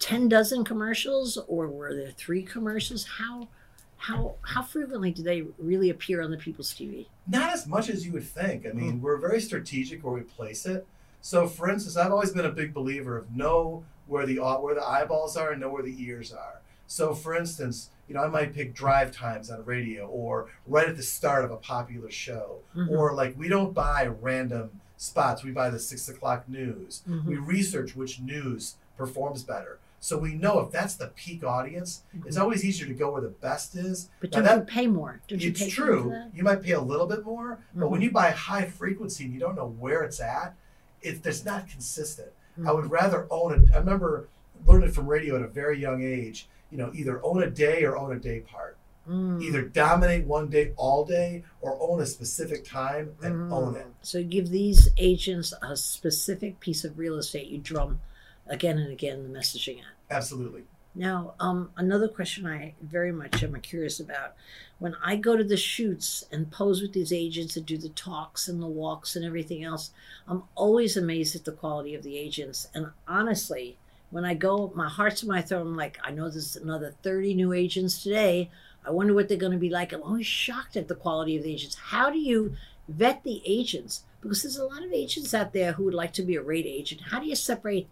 10 0.04 0.28
dozen 0.28 0.64
commercials 0.64 1.38
or 1.48 1.66
were 1.66 1.94
there 1.94 2.10
three 2.10 2.42
commercials? 2.42 3.06
How 3.18 3.48
how 3.96 4.34
how 4.42 4.60
frequently 4.60 5.10
do 5.10 5.22
they 5.22 5.44
really 5.56 5.88
appear 5.88 6.20
on 6.20 6.30
the 6.30 6.36
People's 6.36 6.74
TV? 6.74 7.06
Not 7.26 7.54
as 7.54 7.66
much 7.66 7.88
as 7.88 8.04
you 8.04 8.12
would 8.12 8.24
think. 8.28 8.66
I 8.66 8.70
Hmm. 8.70 8.76
mean, 8.78 9.00
we're 9.00 9.16
very 9.16 9.40
strategic 9.40 10.04
where 10.04 10.12
we 10.12 10.20
place 10.20 10.66
it. 10.66 10.86
So, 11.22 11.48
for 11.48 11.70
instance, 11.70 11.96
I've 11.96 12.12
always 12.12 12.32
been 12.32 12.44
a 12.44 12.52
big 12.52 12.74
believer 12.74 13.16
of 13.16 13.34
know 13.34 13.84
where 14.06 14.26
the 14.26 14.36
where 14.60 14.74
the 14.74 14.86
eyeballs 14.86 15.38
are 15.38 15.52
and 15.52 15.60
know 15.62 15.70
where 15.70 15.82
the 15.82 15.96
ears 16.04 16.34
are. 16.34 16.60
So, 16.86 17.14
for 17.14 17.34
instance, 17.34 17.88
you 18.06 18.14
know, 18.14 18.22
I 18.22 18.28
might 18.28 18.52
pick 18.52 18.74
drive 18.74 19.10
times 19.10 19.50
on 19.50 19.64
radio 19.64 20.06
or 20.06 20.50
right 20.66 20.86
at 20.86 20.98
the 20.98 21.02
start 21.02 21.46
of 21.46 21.50
a 21.50 21.56
popular 21.56 22.10
show, 22.10 22.58
Mhm. 22.76 22.90
or 22.90 23.14
like 23.14 23.38
we 23.38 23.48
don't 23.48 23.72
buy 23.72 24.06
random 24.06 24.82
spots. 24.98 25.42
We 25.42 25.50
buy 25.50 25.70
the 25.70 25.78
six 25.78 26.10
o'clock 26.10 26.46
news. 26.46 27.02
Mhm. 27.08 27.24
We 27.24 27.36
research 27.36 27.96
which 27.96 28.20
news 28.20 28.74
performs 28.98 29.42
better. 29.44 29.78
So 30.04 30.18
we 30.18 30.34
know 30.34 30.60
if 30.60 30.70
that's 30.70 30.96
the 30.96 31.06
peak 31.16 31.42
audience, 31.44 32.02
it's 32.26 32.36
Mhm. 32.36 32.42
always 32.42 32.62
easier 32.62 32.86
to 32.86 32.92
go 32.92 33.10
where 33.10 33.22
the 33.22 33.30
best 33.30 33.74
is. 33.74 34.10
But 34.20 34.32
Now 34.32 34.36
don't 34.40 34.44
that- 34.44 34.58
you 34.58 34.64
pay 34.64 34.86
more? 34.86 35.22
Don't 35.28 35.40
you 35.42 35.48
it's 35.48 35.62
pay 35.62 35.70
true. 35.70 36.14
You 36.34 36.42
might 36.42 36.60
pay 36.60 36.72
a 36.72 36.80
little 36.82 37.06
bit 37.06 37.24
more, 37.24 37.60
but 37.74 37.90
when 37.90 38.00
Mhm. 38.02 38.04
you 38.04 38.10
buy 38.10 38.28
high 38.32 38.66
frequency 38.66 39.24
and 39.24 39.32
you 39.32 39.40
don't 39.40 39.54
know 39.56 39.66
where 39.66 40.02
it's 40.02 40.20
at, 40.20 40.56
it, 41.00 41.24
it's 41.24 41.42
not 41.46 41.70
consistent. 41.70 42.28
I 42.28 42.60
Mm-hmm. 42.60 42.74
would 42.74 42.90
rather 42.90 43.26
own 43.30 43.54
it. 43.64 43.70
I 43.74 43.78
remember 43.78 44.28
learning 44.66 44.90
from 44.92 45.06
radio 45.06 45.36
at 45.36 45.42
a 45.42 45.48
very 45.48 45.80
young 45.80 46.02
age. 46.02 46.50
You 46.70 46.76
know, 46.76 46.90
either 46.92 47.24
own 47.24 47.42
a 47.42 47.50
day 47.50 47.82
or 47.84 47.96
own 47.96 48.14
a 48.14 48.20
day 48.20 48.40
part. 48.40 48.76
Mm. 49.08 49.42
Either 49.42 49.62
dominate 49.62 50.26
one 50.26 50.48
day 50.50 50.72
all 50.76 51.06
day, 51.06 51.44
or 51.62 51.78
own 51.80 52.02
a 52.02 52.06
specific 52.06 52.62
time 52.66 53.14
and 53.22 53.34
Mm. 53.50 53.52
own 53.52 53.76
it. 53.76 53.86
So 54.02 54.22
give 54.22 54.50
these 54.50 54.90
agents 54.98 55.54
a 55.62 55.76
specific 55.78 56.60
piece 56.60 56.84
of 56.84 56.98
real 56.98 57.16
estate 57.16 57.46
you 57.48 57.56
drum 57.58 58.00
again 58.46 58.78
and 58.78 58.92
again 58.92 59.22
the 59.22 59.38
messaging 59.38 59.78
at. 59.78 59.94
Absolutely. 60.10 60.64
Now, 60.94 61.34
um, 61.40 61.70
another 61.76 62.06
question 62.06 62.46
I 62.46 62.74
very 62.80 63.10
much 63.10 63.42
am 63.42 63.54
curious 63.60 63.98
about. 63.98 64.34
When 64.78 64.94
I 65.04 65.16
go 65.16 65.36
to 65.36 65.42
the 65.42 65.56
shoots 65.56 66.24
and 66.30 66.50
pose 66.52 66.80
with 66.80 66.92
these 66.92 67.12
agents 67.12 67.56
and 67.56 67.66
do 67.66 67.76
the 67.76 67.88
talks 67.88 68.46
and 68.46 68.62
the 68.62 68.68
walks 68.68 69.16
and 69.16 69.24
everything 69.24 69.64
else, 69.64 69.90
I'm 70.28 70.44
always 70.54 70.96
amazed 70.96 71.34
at 71.34 71.44
the 71.44 71.52
quality 71.52 71.94
of 71.94 72.04
the 72.04 72.16
agents. 72.16 72.68
And 72.74 72.90
honestly, 73.08 73.76
when 74.10 74.24
I 74.24 74.34
go, 74.34 74.72
my 74.76 74.88
heart's 74.88 75.24
in 75.24 75.28
my 75.28 75.42
throat. 75.42 75.62
I'm 75.62 75.76
like, 75.76 75.98
I 76.04 76.12
know 76.12 76.30
there's 76.30 76.54
another 76.54 76.94
30 77.02 77.34
new 77.34 77.52
agents 77.52 78.00
today. 78.00 78.48
I 78.86 78.92
wonder 78.92 79.14
what 79.14 79.28
they're 79.28 79.36
going 79.36 79.50
to 79.50 79.58
be 79.58 79.70
like. 79.70 79.92
I'm 79.92 80.04
always 80.04 80.26
shocked 80.26 80.76
at 80.76 80.86
the 80.86 80.94
quality 80.94 81.36
of 81.36 81.42
the 81.42 81.52
agents. 81.52 81.74
How 81.74 82.10
do 82.10 82.18
you 82.18 82.54
vet 82.86 83.24
the 83.24 83.42
agents? 83.44 84.04
Because 84.20 84.42
there's 84.42 84.56
a 84.56 84.66
lot 84.66 84.84
of 84.84 84.92
agents 84.92 85.34
out 85.34 85.52
there 85.52 85.72
who 85.72 85.84
would 85.84 85.94
like 85.94 86.12
to 86.12 86.22
be 86.22 86.36
a 86.36 86.42
rate 86.42 86.66
agent. 86.66 87.00
How 87.10 87.18
do 87.18 87.26
you 87.26 87.34
separate 87.34 87.88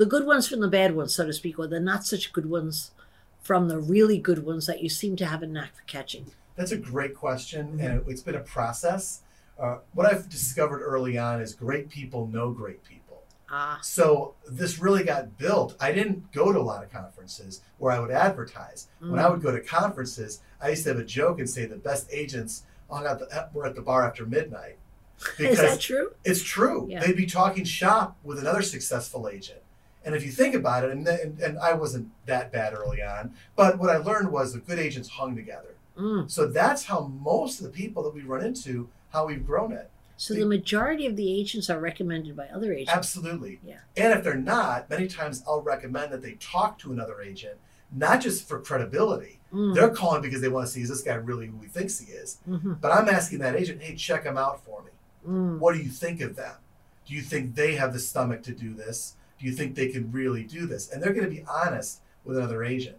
the 0.00 0.06
good 0.06 0.24
ones 0.24 0.48
from 0.48 0.60
the 0.60 0.68
bad 0.68 0.96
ones, 0.96 1.14
so 1.14 1.26
to 1.26 1.32
speak, 1.32 1.58
or 1.58 1.66
the 1.66 1.78
not 1.78 2.06
such 2.06 2.32
good 2.32 2.48
ones 2.48 2.90
from 3.42 3.68
the 3.68 3.78
really 3.78 4.16
good 4.16 4.46
ones 4.46 4.66
that 4.66 4.82
you 4.82 4.88
seem 4.88 5.14
to 5.14 5.26
have 5.26 5.42
a 5.42 5.46
knack 5.46 5.76
for 5.76 5.82
catching. 5.86 6.24
That's 6.56 6.72
a 6.72 6.78
great 6.78 7.14
question, 7.14 7.78
and 7.78 7.98
it, 7.98 8.04
it's 8.08 8.22
been 8.22 8.34
a 8.34 8.40
process. 8.40 9.20
Uh, 9.58 9.76
what 9.92 10.06
I've 10.06 10.26
discovered 10.30 10.80
early 10.80 11.18
on 11.18 11.42
is 11.42 11.52
great 11.52 11.90
people 11.90 12.26
know 12.28 12.50
great 12.50 12.82
people. 12.82 13.24
Ah, 13.50 13.78
So 13.82 14.36
this 14.50 14.78
really 14.78 15.04
got 15.04 15.36
built. 15.36 15.76
I 15.78 15.92
didn't 15.92 16.32
go 16.32 16.50
to 16.50 16.58
a 16.58 16.62
lot 16.62 16.82
of 16.82 16.90
conferences 16.90 17.60
where 17.76 17.92
I 17.92 17.98
would 17.98 18.10
advertise. 18.10 18.88
When 19.00 19.18
I 19.20 19.24
Mm. 19.24 19.32
would 19.32 19.42
go 19.42 19.52
to 19.52 19.60
conferences, 19.60 20.40
I 20.62 20.70
used 20.70 20.84
to 20.84 20.90
have 20.90 20.98
a 20.98 21.04
joke 21.04 21.40
and 21.40 21.50
say 21.50 21.66
the 21.66 21.76
best 21.76 22.06
agents 22.10 22.62
hung 22.90 23.06
out 23.06 23.18
the, 23.18 23.48
were 23.52 23.66
at 23.66 23.74
the 23.74 23.82
bar 23.82 24.06
after 24.06 24.24
midnight. 24.24 24.78
is 25.38 25.58
that 25.58 25.78
true? 25.78 26.14
It's 26.24 26.42
true. 26.42 26.86
Yeah. 26.88 27.00
They'd 27.04 27.16
be 27.18 27.26
talking 27.26 27.64
shop 27.64 28.16
with 28.24 28.38
another 28.38 28.62
successful 28.62 29.28
agent. 29.28 29.60
And 30.04 30.14
if 30.14 30.24
you 30.24 30.30
think 30.30 30.54
about 30.54 30.84
it, 30.84 30.90
and, 30.90 31.06
and, 31.06 31.38
and 31.40 31.58
I 31.58 31.74
wasn't 31.74 32.10
that 32.26 32.50
bad 32.50 32.72
early 32.72 33.02
on, 33.02 33.34
but 33.54 33.78
what 33.78 33.90
I 33.90 33.98
learned 33.98 34.32
was 34.32 34.52
the 34.52 34.60
good 34.60 34.78
agents 34.78 35.10
hung 35.10 35.36
together. 35.36 35.74
Mm. 35.96 36.30
So 36.30 36.46
that's 36.46 36.84
how 36.84 37.06
most 37.06 37.60
of 37.60 37.66
the 37.66 37.72
people 37.72 38.02
that 38.04 38.14
we 38.14 38.22
run 38.22 38.44
into, 38.44 38.88
how 39.12 39.26
we've 39.26 39.46
grown 39.46 39.72
it. 39.72 39.90
So 40.16 40.34
the 40.34 40.44
majority 40.44 41.06
of 41.06 41.16
the 41.16 41.32
agents 41.32 41.70
are 41.70 41.80
recommended 41.80 42.36
by 42.36 42.46
other 42.48 42.74
agents. 42.74 42.92
Absolutely. 42.92 43.58
Yeah. 43.64 43.78
And 43.96 44.12
if 44.12 44.22
they're 44.22 44.34
not, 44.34 44.90
many 44.90 45.08
times 45.08 45.42
I'll 45.46 45.62
recommend 45.62 46.12
that 46.12 46.20
they 46.20 46.32
talk 46.32 46.78
to 46.80 46.92
another 46.92 47.22
agent, 47.22 47.56
not 47.90 48.20
just 48.20 48.46
for 48.46 48.60
credibility. 48.60 49.40
Mm. 49.52 49.74
They're 49.74 49.88
calling 49.88 50.20
because 50.20 50.42
they 50.42 50.48
want 50.48 50.66
to 50.66 50.72
see 50.72 50.82
is 50.82 50.90
this 50.90 51.02
guy 51.02 51.14
really 51.14 51.46
who 51.46 51.58
he 51.60 51.68
thinks 51.68 51.98
he 51.98 52.12
is. 52.12 52.38
Mhm. 52.46 52.80
But 52.80 52.92
I'm 52.92 53.08
asking 53.08 53.38
that 53.38 53.56
agent, 53.56 53.80
hey, 53.80 53.94
check 53.96 54.24
him 54.24 54.36
out 54.36 54.62
for 54.62 54.82
me. 54.82 54.90
Mm. 55.26 55.58
What 55.58 55.74
do 55.74 55.80
you 55.82 55.90
think 55.90 56.20
of 56.20 56.36
them? 56.36 56.56
Do 57.06 57.14
you 57.14 57.22
think 57.22 57.54
they 57.54 57.76
have 57.76 57.94
the 57.94 57.98
stomach 57.98 58.42
to 58.42 58.52
do 58.52 58.74
this? 58.74 59.16
Do 59.40 59.46
you 59.46 59.52
think 59.52 59.74
they 59.74 59.88
can 59.88 60.12
really 60.12 60.44
do 60.44 60.66
this? 60.66 60.90
And 60.92 61.02
they're 61.02 61.14
going 61.14 61.24
to 61.24 61.30
be 61.34 61.44
honest 61.48 62.02
with 62.24 62.36
another 62.36 62.62
agent. 62.62 62.98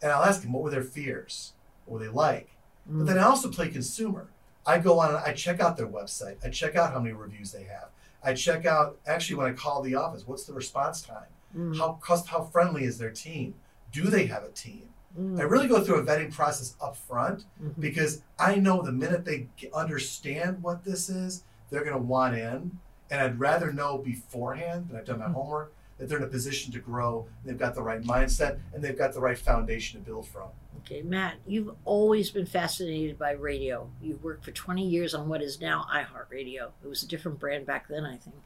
And 0.00 0.10
I'll 0.10 0.24
ask 0.24 0.40
them, 0.40 0.52
what 0.52 0.62
were 0.62 0.70
their 0.70 0.82
fears? 0.82 1.52
What 1.84 2.00
were 2.00 2.06
they 2.06 2.10
like? 2.12 2.48
But 2.86 3.02
Mm. 3.02 3.06
then 3.06 3.18
I 3.18 3.24
also 3.24 3.50
play 3.50 3.68
consumer. 3.68 4.28
I 4.64 4.78
go 4.78 4.98
on 5.00 5.10
and 5.10 5.18
I 5.18 5.32
check 5.32 5.60
out 5.60 5.76
their 5.76 5.86
website. 5.86 6.36
I 6.44 6.48
check 6.48 6.76
out 6.76 6.92
how 6.92 6.98
many 7.00 7.12
reviews 7.14 7.52
they 7.52 7.64
have. 7.64 7.88
I 8.22 8.32
check 8.32 8.64
out 8.64 8.98
actually 9.06 9.36
when 9.36 9.48
I 9.48 9.52
call 9.52 9.82
the 9.82 9.94
office, 9.96 10.26
what's 10.26 10.44
the 10.44 10.54
response 10.54 11.02
time? 11.02 11.28
Mm. 11.56 11.76
How 11.76 11.98
cost, 12.00 12.28
how 12.28 12.42
friendly 12.44 12.84
is 12.84 12.96
their 12.96 13.10
team? 13.10 13.54
Do 13.92 14.04
they 14.04 14.26
have 14.26 14.44
a 14.44 14.48
team? 14.50 14.88
Mm. 15.18 15.38
I 15.38 15.42
really 15.42 15.68
go 15.68 15.82
through 15.84 15.96
a 15.96 16.02
vetting 16.04 16.32
process 16.32 16.74
up 16.80 16.96
front 16.96 17.44
Mhm. 17.62 17.78
because 17.78 18.22
I 18.38 18.56
know 18.56 18.80
the 18.82 18.92
minute 18.92 19.24
they 19.26 19.48
understand 19.74 20.62
what 20.62 20.84
this 20.84 21.08
is, 21.10 21.44
they're 21.70 21.84
going 21.84 21.96
to 21.96 22.02
want 22.02 22.34
in. 22.36 22.78
And 23.10 23.20
I'd 23.20 23.38
rather 23.38 23.72
know 23.72 23.98
beforehand 23.98 24.88
that 24.90 24.98
I've 24.98 25.04
done 25.04 25.20
my 25.20 25.28
homework 25.28 25.72
that 25.98 26.08
they're 26.08 26.18
in 26.18 26.24
a 26.24 26.28
position 26.28 26.72
to 26.72 26.78
grow, 26.78 27.26
they've 27.44 27.58
got 27.58 27.74
the 27.74 27.82
right 27.82 28.02
mindset, 28.02 28.58
and 28.74 28.82
they've 28.82 28.98
got 28.98 29.14
the 29.14 29.20
right 29.20 29.38
foundation 29.38 29.98
to 29.98 30.04
build 30.04 30.28
from. 30.28 30.48
Okay, 30.80 31.02
Matt, 31.02 31.36
you've 31.46 31.74
always 31.84 32.30
been 32.30 32.46
fascinated 32.46 33.18
by 33.18 33.32
radio. 33.32 33.88
You 34.00 34.18
worked 34.22 34.44
for 34.44 34.50
20 34.50 34.86
years 34.86 35.14
on 35.14 35.28
what 35.28 35.42
is 35.42 35.60
now 35.60 35.86
iHeartRadio. 35.92 36.70
It 36.84 36.88
was 36.88 37.02
a 37.02 37.08
different 37.08 37.40
brand 37.40 37.66
back 37.66 37.88
then, 37.88 38.04
I 38.04 38.16
think. 38.16 38.36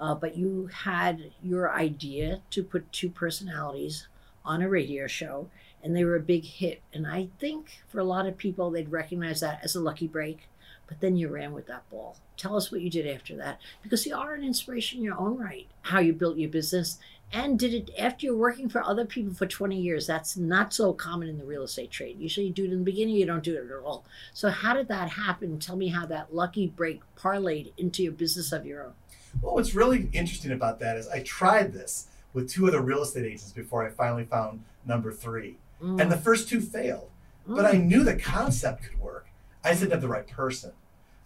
Uh, 0.00 0.14
but 0.14 0.36
you 0.36 0.68
had 0.68 1.32
your 1.42 1.70
idea 1.70 2.40
to 2.50 2.62
put 2.62 2.90
two 2.92 3.10
personalities 3.10 4.08
on 4.44 4.62
a 4.62 4.68
radio 4.68 5.06
show, 5.06 5.48
and 5.82 5.94
they 5.94 6.04
were 6.04 6.16
a 6.16 6.20
big 6.20 6.44
hit. 6.44 6.82
And 6.92 7.06
I 7.06 7.28
think 7.38 7.82
for 7.88 7.98
a 7.98 8.04
lot 8.04 8.26
of 8.26 8.36
people, 8.36 8.70
they'd 8.70 8.90
recognize 8.90 9.40
that 9.40 9.60
as 9.62 9.74
a 9.74 9.80
lucky 9.80 10.06
break. 10.06 10.48
But 10.86 11.00
then 11.00 11.16
you 11.16 11.28
ran 11.28 11.52
with 11.52 11.66
that 11.66 11.88
ball. 11.90 12.16
Tell 12.36 12.56
us 12.56 12.70
what 12.70 12.80
you 12.80 12.90
did 12.90 13.06
after 13.06 13.36
that, 13.36 13.60
because 13.82 14.06
you 14.06 14.14
are 14.16 14.34
an 14.34 14.44
inspiration 14.44 14.98
in 14.98 15.04
your 15.04 15.18
own 15.18 15.38
right. 15.38 15.66
How 15.82 16.00
you 16.00 16.12
built 16.12 16.36
your 16.36 16.50
business, 16.50 16.98
and 17.32 17.58
did 17.58 17.72
it 17.72 17.90
after 17.98 18.26
you're 18.26 18.36
working 18.36 18.68
for 18.68 18.82
other 18.82 19.04
people 19.04 19.32
for 19.34 19.46
20 19.46 19.80
years. 19.80 20.06
That's 20.06 20.36
not 20.36 20.74
so 20.74 20.92
common 20.92 21.28
in 21.28 21.38
the 21.38 21.44
real 21.44 21.62
estate 21.62 21.90
trade. 21.90 22.18
Usually 22.18 22.46
you 22.46 22.52
do 22.52 22.64
it 22.64 22.72
in 22.72 22.78
the 22.78 22.84
beginning, 22.84 23.16
you 23.16 23.26
don't 23.26 23.42
do 23.42 23.54
it 23.56 23.70
at 23.70 23.84
all. 23.84 24.04
So, 24.32 24.50
how 24.50 24.74
did 24.74 24.88
that 24.88 25.10
happen? 25.10 25.58
Tell 25.58 25.76
me 25.76 25.88
how 25.88 26.06
that 26.06 26.34
lucky 26.34 26.66
break 26.66 27.00
parlayed 27.16 27.72
into 27.78 28.02
your 28.02 28.12
business 28.12 28.52
of 28.52 28.66
your 28.66 28.84
own. 28.84 28.92
Well, 29.40 29.54
what's 29.54 29.74
really 29.74 30.08
interesting 30.12 30.52
about 30.52 30.78
that 30.80 30.96
is 30.96 31.08
I 31.08 31.20
tried 31.20 31.72
this 31.72 32.08
with 32.32 32.50
two 32.50 32.66
other 32.68 32.80
real 32.80 33.02
estate 33.02 33.24
agents 33.26 33.52
before 33.52 33.86
I 33.86 33.90
finally 33.90 34.24
found 34.24 34.62
number 34.84 35.12
three. 35.12 35.56
Mm, 35.82 36.00
And 36.00 36.12
the 36.12 36.16
first 36.16 36.48
two 36.48 36.60
failed. 36.60 37.10
But 37.46 37.64
mm, 37.64 37.74
I 37.74 37.76
knew 37.76 38.04
the 38.04 38.16
concept 38.16 38.84
could 38.84 39.00
work. 39.00 39.23
I 39.64 39.70
just 39.70 39.80
didn't 39.80 39.92
have 39.92 40.02
the 40.02 40.08
right 40.08 40.26
person. 40.26 40.72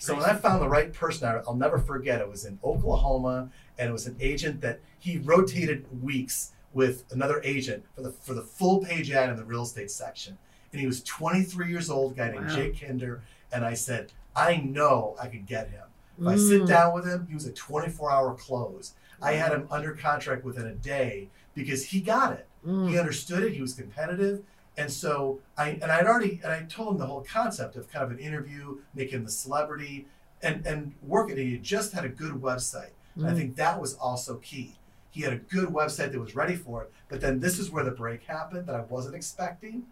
So 0.01 0.14
when 0.14 0.24
I 0.24 0.35
found 0.35 0.62
the 0.62 0.68
right 0.68 0.92
person, 0.92 1.27
I- 1.29 1.38
I'll 1.46 1.55
never 1.57 1.77
forget. 1.79 2.20
It 2.20 2.29
was 2.29 2.44
in 2.44 2.61
Oklahoma, 2.62 3.51
and 3.77 3.88
it 3.88 3.92
was 3.92 4.07
an 4.07 4.16
agent 4.20 4.61
that 4.61 4.79
he 4.98 5.18
rotated 5.18 6.03
weeks 6.03 6.53
with 6.72 7.05
another 7.11 7.40
agent 7.42 7.85
for 7.96 8.03
the 8.03 8.12
for 8.12 8.35
the 8.35 8.42
full 8.42 8.79
page 8.85 9.11
ad 9.11 9.29
in 9.31 9.37
the 9.37 9.44
real 9.44 9.62
estate 9.62 9.90
section. 9.90 10.38
And 10.72 10.81
he 10.81 10.87
was 10.87 11.03
23 11.03 11.68
years 11.70 11.90
old, 11.90 12.12
a 12.12 12.14
guy 12.14 12.31
named 12.31 12.46
Wow. 12.48 12.55
Jake 12.55 12.81
Kinder. 12.81 13.22
And 13.51 13.64
I 13.64 13.74
said, 13.74 14.12
I 14.37 14.59
know 14.59 15.16
I 15.20 15.27
could 15.29 15.46
get 15.46 15.70
him. 15.70 15.85
If 16.20 16.27
I 16.27 16.37
sit 16.37 16.62
Mm. 16.62 16.66
down 16.68 16.94
with 16.94 17.07
him, 17.07 17.27
he 17.27 17.35
was 17.35 17.46
a 17.46 17.53
24 17.53 18.11
hour 18.11 18.35
close. 18.35 18.92
I 19.20 19.33
had 19.33 19.53
him 19.53 19.66
under 19.70 19.94
contract 19.94 20.44
within 20.44 20.66
a 20.66 20.74
day 20.74 21.29
because 21.55 21.87
he 21.87 22.01
got 22.01 22.35
it. 22.35 22.46
mm, 22.64 22.88
He 22.90 22.98
understood 22.98 23.42
it. 23.42 23.55
He 23.55 23.61
was 23.62 23.72
competitive. 23.74 24.44
And 24.78 24.90
so 24.90 25.40
I 25.58 25.70
and 25.82 25.90
I'd 25.90 26.06
already 26.06 26.40
and 26.44 26.52
I 26.52 26.62
told 26.62 26.94
him 26.94 26.98
the 26.98 27.06
whole 27.06 27.26
concept 27.28 27.74
of 27.74 27.90
kind 27.90 28.04
of 28.04 28.12
an 28.12 28.18
interview, 28.20 28.78
making 28.94 29.24
the 29.24 29.30
celebrity, 29.30 30.06
and 30.40 30.64
and 30.64 30.94
working. 31.02 31.36
He 31.36 31.58
just 31.58 31.92
had 31.92 32.04
a 32.04 32.08
good 32.08 32.34
website. 32.34 32.92
And 33.16 33.26
I 33.26 33.32
mm. 33.32 33.36
think 33.36 33.56
that 33.56 33.80
was 33.80 33.94
also 33.94 34.36
key. 34.36 34.76
He 35.10 35.22
had 35.22 35.32
a 35.32 35.38
good 35.38 35.70
website 35.70 36.12
that 36.12 36.20
was 36.20 36.36
ready 36.36 36.54
for 36.54 36.84
it. 36.84 36.92
But 37.08 37.20
then 37.20 37.40
this 37.40 37.58
is 37.58 37.72
where 37.72 37.82
the 37.82 37.90
break 37.90 38.22
happened 38.22 38.66
that 38.66 38.76
I 38.76 38.82
wasn't 38.82 39.16
expecting, 39.16 39.82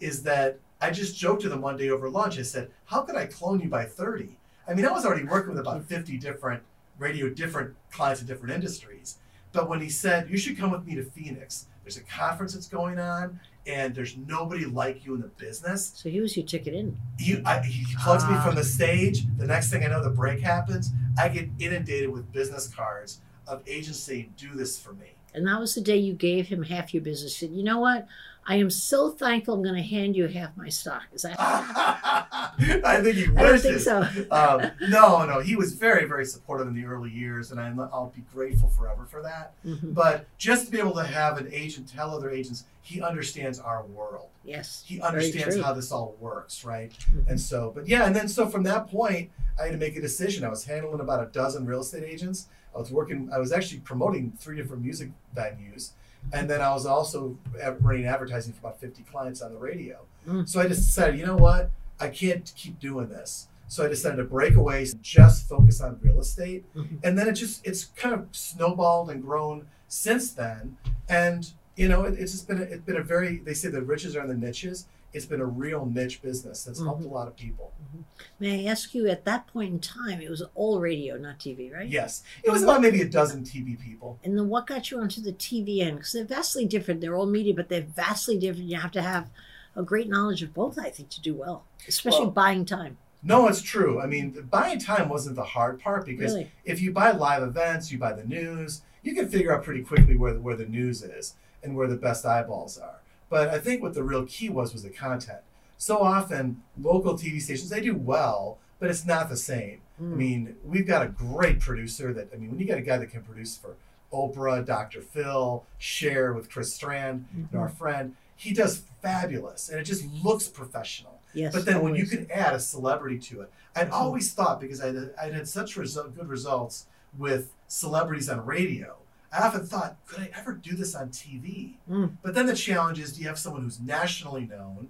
is 0.00 0.22
that 0.24 0.58
I 0.82 0.90
just 0.90 1.16
joked 1.16 1.40
to 1.42 1.50
him 1.50 1.62
one 1.62 1.78
day 1.78 1.88
over 1.88 2.10
lunch. 2.10 2.38
I 2.38 2.42
said, 2.42 2.70
"How 2.84 3.00
could 3.00 3.16
I 3.16 3.24
clone 3.24 3.60
you 3.60 3.70
by 3.70 3.86
30?" 3.86 4.36
I 4.68 4.74
mean, 4.74 4.84
I 4.84 4.92
was 4.92 5.06
already 5.06 5.24
working 5.24 5.52
with 5.52 5.60
about 5.60 5.82
50 5.84 6.18
different 6.18 6.62
radio, 6.98 7.30
different 7.30 7.74
clients 7.90 8.20
in 8.20 8.26
different 8.26 8.54
industries. 8.54 9.16
But 9.52 9.66
when 9.66 9.80
he 9.80 9.88
said, 9.88 10.28
"You 10.28 10.36
should 10.36 10.58
come 10.58 10.70
with 10.70 10.84
me 10.84 10.94
to 10.96 11.04
Phoenix," 11.04 11.68
there's 11.84 11.96
a 11.96 12.02
conference 12.02 12.52
that's 12.52 12.68
going 12.68 12.98
on, 12.98 13.40
and 13.66 13.94
there's 13.94 14.16
nobody 14.16 14.64
like 14.64 15.04
you 15.04 15.14
in 15.14 15.20
the 15.20 15.28
business. 15.28 15.92
So, 15.96 16.08
he 16.08 16.20
was 16.20 16.36
your 16.36 16.46
ticket 16.46 16.74
in. 16.74 16.96
He, 17.18 17.42
I, 17.44 17.60
he 17.62 17.84
plugs 18.02 18.24
me 18.24 18.30
Ah. 18.34 18.44
from 18.44 18.54
the 18.54 18.64
stage. 18.64 19.26
The 19.38 19.46
next 19.46 19.70
thing 19.70 19.84
I 19.84 19.88
know, 19.88 20.02
the 20.02 20.10
break 20.10 20.40
happens. 20.40 20.90
I 21.18 21.28
get 21.28 21.48
inundated 21.58 22.10
with 22.10 22.30
business 22.32 22.68
cards 22.68 23.20
of 23.46 23.62
agents 23.66 23.98
saying, 23.98 24.34
"Do 24.36 24.54
this 24.54 24.78
for 24.78 24.92
me." 24.92 25.14
And 25.34 25.46
that 25.46 25.60
was 25.60 25.74
the 25.74 25.80
day 25.82 25.96
you 25.98 26.14
gave 26.14 26.46
him 26.48 26.62
half 26.62 26.94
your 26.94 27.02
business. 27.02 27.36
Said, 27.36 27.50
you 27.50 27.62
know 27.62 27.78
what? 27.78 28.06
I 28.48 28.56
am 28.56 28.70
so 28.70 29.10
thankful 29.10 29.54
I'm 29.54 29.62
going 29.62 29.74
to 29.74 29.82
hand 29.82 30.14
you 30.14 30.26
half 30.28 30.56
my 30.56 30.68
stock. 30.68 31.02
Is 31.12 31.22
that? 31.22 31.36
I 31.40 33.00
think 33.02 33.16
he 33.16 33.24
I 33.36 33.42
don't 33.42 33.58
think 33.58 33.80
so. 33.80 34.02
um, 34.30 34.70
no, 34.88 35.24
no, 35.26 35.40
he 35.40 35.56
was 35.56 35.72
very, 35.72 36.06
very 36.06 36.24
supportive 36.24 36.68
in 36.68 36.74
the 36.74 36.84
early 36.84 37.10
years, 37.10 37.50
and 37.50 37.60
I'm, 37.60 37.78
I'll 37.80 38.12
be 38.14 38.22
grateful 38.32 38.68
forever 38.68 39.04
for 39.04 39.20
that. 39.22 39.52
Mhm. 39.64 39.94
But 39.94 40.26
just 40.38 40.66
to 40.66 40.70
be 40.72 40.78
able 40.78 40.94
to 40.94 41.04
have 41.04 41.38
an 41.38 41.48
agent 41.52 41.88
tell 41.88 42.14
other 42.14 42.30
agents 42.30 42.64
he 42.82 43.02
understands 43.02 43.58
our 43.58 43.84
world, 43.84 44.28
Yes. 44.44 44.84
he 44.86 45.00
understands 45.00 45.56
how 45.60 45.72
this 45.72 45.90
all 45.90 46.16
works, 46.20 46.64
right? 46.64 46.92
Mhm. 47.12 47.28
And 47.28 47.40
so, 47.40 47.72
but 47.74 47.88
yeah, 47.88 48.06
and 48.06 48.14
then 48.14 48.28
so 48.28 48.46
from 48.48 48.62
that 48.62 48.88
point, 48.88 49.30
I 49.58 49.64
had 49.64 49.72
to 49.72 49.78
make 49.78 49.96
a 49.96 50.00
decision. 50.00 50.44
I 50.44 50.48
was 50.50 50.64
handling 50.64 51.00
about 51.00 51.20
a 51.22 51.26
dozen 51.32 51.66
real 51.66 51.80
estate 51.80 52.04
agents. 52.04 52.46
I 52.74 52.78
was 52.78 52.92
working. 52.92 53.28
I 53.32 53.38
was 53.38 53.52
actually 53.52 53.80
promoting 53.80 54.32
three 54.38 54.56
different 54.56 54.82
music 54.84 55.10
venues, 55.34 55.90
and 56.32 56.48
then 56.50 56.60
I 56.60 56.70
was 56.72 56.86
also 56.86 57.36
running 57.80 58.06
advertising 58.06 58.52
for 58.52 58.60
about 58.60 58.80
fifty 58.80 59.02
clients 59.04 59.42
on 59.42 59.52
the 59.52 59.58
radio. 59.58 59.98
Mm. 60.26 60.48
So 60.48 60.60
I 60.60 60.66
just 60.68 60.82
decided, 60.82 61.18
you 61.18 61.26
know 61.26 61.36
what, 61.36 61.70
I 62.00 62.08
can't 62.08 62.52
keep 62.56 62.78
doing 62.80 63.08
this. 63.08 63.48
So 63.68 63.84
I 63.84 63.88
decided 63.88 64.16
to 64.18 64.24
break 64.24 64.54
away, 64.54 64.86
just 65.02 65.48
focus 65.48 65.80
on 65.80 65.98
real 66.02 66.20
estate, 66.20 66.64
Mhm. 66.74 66.98
and 67.02 67.18
then 67.18 67.26
it 67.28 67.32
just 67.32 67.66
it's 67.66 67.86
kind 67.96 68.14
of 68.14 68.26
snowballed 68.32 69.10
and 69.10 69.22
grown 69.22 69.66
since 69.88 70.32
then. 70.32 70.76
And 71.08 71.50
you 71.76 71.88
know, 71.88 72.04
it, 72.04 72.14
it's 72.18 72.32
just 72.32 72.48
been 72.48 72.58
a, 72.58 72.62
it's 72.62 72.84
been 72.84 72.96
a 72.96 73.02
very 73.02 73.38
they 73.38 73.54
say 73.54 73.68
the 73.68 73.82
riches 73.82 74.16
are 74.16 74.22
in 74.22 74.28
the 74.28 74.34
niches. 74.46 74.86
It's 75.12 75.26
been 75.26 75.40
a 75.40 75.46
real 75.46 75.86
niche 75.86 76.20
business 76.20 76.64
that's 76.64 76.80
helped 76.82 77.00
a 77.00 77.04
mm-hmm. 77.04 77.14
lot 77.14 77.28
of 77.28 77.36
people. 77.36 77.72
Mm-hmm. 77.82 78.02
May 78.38 78.66
I 78.66 78.70
ask 78.70 78.94
you, 78.94 79.08
at 79.08 79.24
that 79.24 79.46
point 79.46 79.72
in 79.72 79.80
time, 79.80 80.20
it 80.20 80.28
was 80.28 80.42
all 80.54 80.80
radio, 80.80 81.16
not 81.16 81.38
TV, 81.38 81.72
right? 81.72 81.88
Yes, 81.88 82.22
it 82.44 82.50
was 82.50 82.62
about 82.62 82.82
maybe 82.82 83.00
a 83.00 83.08
dozen 83.08 83.42
TV 83.42 83.80
people. 83.80 84.18
And 84.24 84.36
then 84.36 84.48
what 84.48 84.66
got 84.66 84.90
you 84.90 85.00
onto 85.00 85.22
the 85.22 85.32
TV 85.32 85.80
end? 85.80 85.98
Because 85.98 86.12
they're 86.12 86.24
vastly 86.24 86.66
different. 86.66 87.00
They're 87.00 87.16
all 87.16 87.26
media, 87.26 87.54
but 87.54 87.68
they're 87.68 87.82
vastly 87.82 88.38
different. 88.38 88.68
You 88.68 88.78
have 88.78 88.92
to 88.92 89.02
have 89.02 89.30
a 89.74 89.82
great 89.82 90.08
knowledge 90.08 90.42
of 90.42 90.52
both, 90.52 90.78
I 90.78 90.90
think, 90.90 91.10
to 91.10 91.20
do 91.20 91.34
well, 91.34 91.64
especially 91.86 92.22
Well, 92.22 92.30
buying 92.30 92.64
time. 92.64 92.98
No, 93.22 93.48
it's 93.48 93.62
true. 93.62 94.00
I 94.00 94.06
mean, 94.06 94.46
buying 94.50 94.78
time 94.78 95.08
wasn't 95.08 95.36
the 95.36 95.44
hard 95.44 95.80
part 95.80 96.06
because 96.06 96.32
Really? 96.32 96.52
if 96.64 96.80
you 96.80 96.92
buy 96.92 97.10
live 97.10 97.42
events, 97.42 97.90
you 97.90 97.98
buy 97.98 98.12
the 98.12 98.24
news, 98.24 98.82
you 99.02 99.14
can 99.14 99.28
figure 99.28 99.54
out 99.54 99.64
pretty 99.64 99.82
quickly 99.82 100.16
where 100.16 100.34
the, 100.34 100.40
where 100.40 100.56
the 100.56 100.66
news 100.66 101.02
is 101.02 101.34
and 101.62 101.76
where 101.76 101.88
the 101.88 101.96
best 101.96 102.24
eyeballs 102.24 102.78
are. 102.78 103.00
But 103.28 103.48
I 103.48 103.58
think 103.58 103.82
what 103.82 103.94
the 103.94 104.02
real 104.04 104.24
key 104.26 104.48
was 104.48 104.72
was 104.72 104.82
the 104.82 104.90
content. 104.90 105.40
So 105.78 105.98
often, 105.98 106.62
local 106.80 107.14
TV 107.14 107.40
stations 107.40 107.70
they 107.70 107.80
do 107.80 107.94
well, 107.94 108.58
but 108.78 108.88
it's 108.90 109.04
not 109.04 109.28
the 109.28 109.36
same. 109.36 109.80
I 109.98 110.02
Mm. 110.02 110.16
mean, 110.16 110.56
we've 110.64 110.86
got 110.86 111.02
a 111.04 111.08
great 111.08 111.60
producer 111.60 112.12
that 112.12 112.28
I 112.32 112.36
mean, 112.36 112.50
when 112.50 112.58
you 112.60 112.66
get 112.66 112.78
a 112.78 112.82
guy 112.82 112.98
that 112.98 113.10
can 113.10 113.22
produce 113.22 113.56
for 113.56 113.76
Oprah, 114.12 114.64
Dr. 114.64 115.00
Phil, 115.02 115.64
Sherri 115.78 116.34
with 116.34 116.48
Chris 116.50 116.72
Strand, 116.74 117.26
you 117.36 117.48
know, 117.52 117.60
our 117.60 117.68
friend, 117.68 118.14
he 118.36 118.52
does 118.52 118.82
fabulous, 119.02 119.68
and 119.68 119.80
it 119.80 119.84
just 119.84 120.04
looks 120.22 120.46
professional. 120.48 121.20
Yes. 121.34 121.52
But 121.54 121.64
then 121.66 121.82
when 121.82 121.94
you 121.94 122.06
can 122.06 122.30
add 122.30 122.54
a 122.54 122.60
celebrity 122.60 123.18
to 123.18 123.40
it, 123.42 123.50
I'd 123.74 123.90
always 123.90 124.32
thought 124.32 124.60
because 124.60 124.80
I 124.80 124.88
I 125.20 125.30
had 125.30 125.48
such 125.48 125.76
resu- 125.76 126.14
good 126.14 126.28
results 126.28 126.86
with 127.18 127.52
celebrities 127.68 128.28
on 128.28 128.44
radio. 128.46 128.96
I 129.36 129.46
often 129.46 129.66
thought, 129.66 129.96
could 130.06 130.20
I 130.20 130.30
ever 130.34 130.52
do 130.52 130.74
this 130.74 130.94
on 130.94 131.10
TV? 131.10 131.74
Mm. 131.90 132.16
But 132.22 132.34
then 132.34 132.46
the 132.46 132.54
challenge 132.54 132.98
is, 132.98 133.12
do 133.12 133.20
you 133.22 133.28
have 133.28 133.38
someone 133.38 133.62
who's 133.62 133.80
nationally 133.80 134.46
known? 134.46 134.88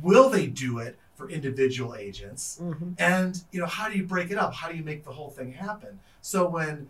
Will 0.00 0.30
they 0.30 0.46
do 0.46 0.78
it 0.78 0.98
for 1.14 1.28
individual 1.28 1.94
agents? 1.94 2.58
Mhm. 2.62 2.94
And 2.98 3.42
you 3.52 3.60
know, 3.60 3.66
how 3.66 3.88
do 3.88 3.96
you 3.96 4.04
break 4.04 4.30
it 4.30 4.38
up? 4.38 4.54
How 4.54 4.68
do 4.70 4.76
you 4.76 4.82
make 4.82 5.04
the 5.04 5.12
whole 5.12 5.30
thing 5.30 5.52
happen? 5.52 6.00
So 6.22 6.48
when, 6.48 6.88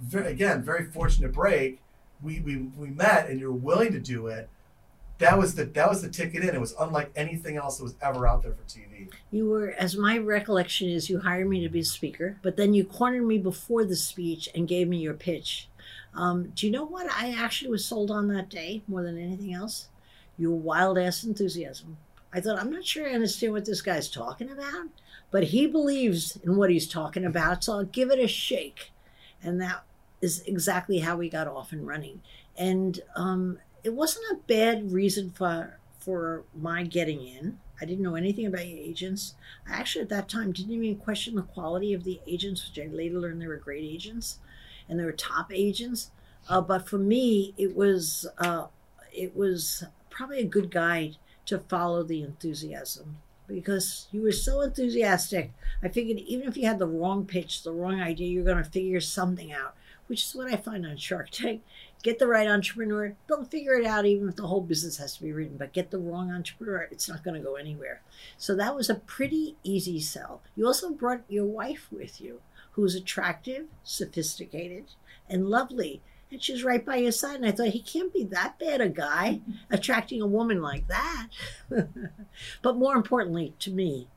very, 0.00 0.32
again, 0.32 0.62
very 0.62 0.86
fortunate 0.86 1.32
break, 1.32 1.80
we, 2.22 2.40
we 2.40 2.56
we 2.56 2.88
met 2.88 3.28
and 3.28 3.38
you're 3.38 3.52
willing 3.52 3.92
to 3.92 4.00
do 4.00 4.28
it. 4.28 4.48
That 5.18 5.38
was 5.38 5.54
the 5.54 5.64
that 5.64 5.88
was 5.88 6.02
the 6.02 6.08
ticket 6.08 6.42
in. 6.42 6.54
It 6.54 6.60
was 6.60 6.74
unlike 6.78 7.12
anything 7.14 7.56
else 7.56 7.78
that 7.78 7.84
was 7.84 7.94
ever 8.02 8.26
out 8.26 8.42
there 8.42 8.52
for 8.52 8.62
TV. 8.62 9.10
You 9.30 9.48
were, 9.48 9.70
as 9.78 9.96
my 9.96 10.18
recollection 10.18 10.88
is, 10.88 11.08
you 11.08 11.20
hired 11.20 11.48
me 11.48 11.60
to 11.62 11.68
be 11.68 11.80
a 11.80 11.84
speaker, 11.84 12.38
but 12.42 12.56
then 12.56 12.74
you 12.74 12.84
cornered 12.84 13.24
me 13.24 13.38
before 13.38 13.84
the 13.84 13.96
speech 13.96 14.48
and 14.54 14.66
gave 14.66 14.88
me 14.88 14.98
your 14.98 15.14
pitch. 15.14 15.68
Um, 16.14 16.52
do 16.54 16.66
you 16.66 16.72
know 16.72 16.84
what 16.84 17.10
I 17.10 17.32
actually 17.32 17.70
was 17.70 17.84
sold 17.84 18.10
on 18.10 18.28
that 18.28 18.48
day 18.48 18.82
more 18.86 19.02
than 19.02 19.18
anything 19.18 19.52
else? 19.52 19.88
Your 20.36 20.52
wild 20.52 20.98
ass 20.98 21.24
enthusiasm. 21.24 21.96
I 22.32 22.40
thought, 22.40 22.58
I'm 22.58 22.72
not 22.72 22.84
sure 22.84 23.08
I 23.08 23.14
understand 23.14 23.52
what 23.52 23.64
this 23.64 23.82
guy's 23.82 24.10
talking 24.10 24.50
about, 24.50 24.88
but 25.30 25.44
he 25.44 25.66
believes 25.66 26.36
in 26.42 26.56
what 26.56 26.70
he's 26.70 26.88
talking 26.88 27.24
about, 27.24 27.62
so 27.62 27.74
I'll 27.74 27.84
give 27.84 28.10
it 28.10 28.18
a 28.18 28.26
shake. 28.26 28.90
And 29.42 29.60
that 29.60 29.84
is 30.20 30.42
exactly 30.46 30.98
how 30.98 31.16
we 31.16 31.28
got 31.28 31.46
off 31.46 31.70
and 31.70 31.86
running. 31.86 32.22
And 32.56 33.00
um, 33.14 33.58
it 33.84 33.92
wasn't 33.92 34.24
a 34.32 34.42
bad 34.46 34.90
reason 34.92 35.30
for 35.30 35.78
for 36.00 36.44
my 36.54 36.82
getting 36.82 37.26
in. 37.26 37.58
I 37.80 37.84
didn't 37.84 38.04
know 38.04 38.14
anything 38.14 38.46
about 38.46 38.60
agents. 38.60 39.34
I 39.68 39.74
actually 39.74 40.02
at 40.02 40.08
that 40.10 40.28
time 40.28 40.52
didn't 40.52 40.72
even 40.72 40.96
question 40.96 41.34
the 41.34 41.42
quality 41.42 41.92
of 41.92 42.04
the 42.04 42.20
agents, 42.26 42.68
which 42.68 42.84
I 42.84 42.88
later 42.88 43.18
learned 43.18 43.40
they 43.42 43.46
were 43.46 43.56
great 43.56 43.84
agents, 43.84 44.38
and 44.88 44.98
they 44.98 45.04
were 45.04 45.12
top 45.12 45.52
agents. 45.52 46.10
Uh, 46.48 46.60
but 46.60 46.88
for 46.88 46.98
me, 46.98 47.54
it 47.56 47.74
was 47.76 48.26
uh, 48.38 48.66
it 49.12 49.36
was 49.36 49.84
probably 50.10 50.40
a 50.40 50.44
good 50.44 50.70
guide 50.70 51.16
to 51.46 51.58
follow 51.58 52.02
the 52.02 52.22
enthusiasm 52.22 53.18
because 53.46 54.08
you 54.10 54.22
were 54.22 54.32
so 54.32 54.60
enthusiastic. 54.62 55.52
I 55.82 55.88
figured 55.88 56.18
even 56.18 56.48
if 56.48 56.56
you 56.56 56.66
had 56.66 56.78
the 56.78 56.86
wrong 56.86 57.26
pitch, 57.26 57.62
the 57.62 57.72
wrong 57.72 58.00
idea, 58.00 58.28
you're 58.28 58.44
going 58.44 58.62
to 58.62 58.70
figure 58.70 59.00
something 59.00 59.52
out, 59.52 59.74
which 60.06 60.24
is 60.24 60.34
what 60.34 60.52
I 60.52 60.56
find 60.56 60.86
on 60.86 60.96
Shark 60.96 61.30
Tank. 61.30 61.62
Get 62.04 62.18
the 62.18 62.26
right 62.26 62.46
entrepreneur, 62.46 63.16
they'll 63.26 63.46
figure 63.46 63.76
it 63.76 63.86
out 63.86 64.04
even 64.04 64.28
if 64.28 64.36
the 64.36 64.46
whole 64.46 64.60
business 64.60 64.98
has 64.98 65.16
to 65.16 65.22
be 65.22 65.32
written. 65.32 65.56
But 65.56 65.72
get 65.72 65.90
the 65.90 65.98
wrong 65.98 66.30
entrepreneur, 66.30 66.86
it's 66.90 67.08
not 67.08 67.24
going 67.24 67.34
to 67.34 67.42
go 67.42 67.54
anywhere. 67.54 68.02
So 68.36 68.54
that 68.56 68.76
was 68.76 68.90
a 68.90 68.96
pretty 68.96 69.56
easy 69.64 69.98
sell. 70.00 70.42
You 70.54 70.66
also 70.66 70.90
brought 70.90 71.22
your 71.30 71.46
wife 71.46 71.88
with 71.90 72.20
you, 72.20 72.42
who's 72.72 72.94
attractive, 72.94 73.68
sophisticated, 73.82 74.90
and 75.30 75.48
lovely. 75.48 76.02
And 76.30 76.42
she's 76.42 76.62
right 76.62 76.84
by 76.84 76.96
your 76.96 77.10
side. 77.10 77.36
And 77.36 77.46
I 77.46 77.52
thought, 77.52 77.68
he 77.68 77.80
can't 77.80 78.12
be 78.12 78.24
that 78.24 78.58
bad 78.58 78.82
a 78.82 78.90
guy 78.90 79.40
attracting 79.70 80.20
a 80.20 80.26
woman 80.26 80.60
like 80.60 80.86
that. 80.88 81.28
but 82.60 82.76
more 82.76 82.96
importantly 82.96 83.54
to 83.60 83.70
me 83.70 84.08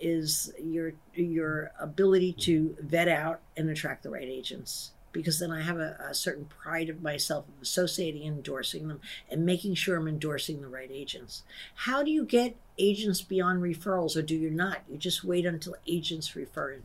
is 0.00 0.50
your 0.58 0.94
your 1.14 1.72
ability 1.78 2.32
to 2.32 2.74
vet 2.80 3.06
out 3.06 3.40
and 3.54 3.68
attract 3.68 4.02
the 4.02 4.10
right 4.10 4.26
agents 4.26 4.92
because 5.12 5.38
then 5.38 5.50
I 5.50 5.62
have 5.62 5.78
a, 5.78 5.96
a 6.08 6.14
certain 6.14 6.46
pride 6.46 6.88
of 6.88 7.02
myself 7.02 7.44
of 7.48 7.62
associating 7.62 8.26
and 8.26 8.36
endorsing 8.38 8.88
them 8.88 9.00
and 9.30 9.44
making 9.46 9.74
sure 9.74 9.96
I'm 9.96 10.08
endorsing 10.08 10.60
the 10.60 10.68
right 10.68 10.90
agents. 10.92 11.42
How 11.74 12.02
do 12.02 12.10
you 12.10 12.24
get 12.24 12.56
agents 12.78 13.22
beyond 13.22 13.62
referrals 13.62 14.16
or 14.16 14.22
do 14.22 14.34
you 14.34 14.50
not? 14.50 14.78
You 14.90 14.96
just 14.98 15.22
wait 15.24 15.44
until 15.46 15.74
agents 15.86 16.34
refer 16.34 16.72
in. 16.72 16.82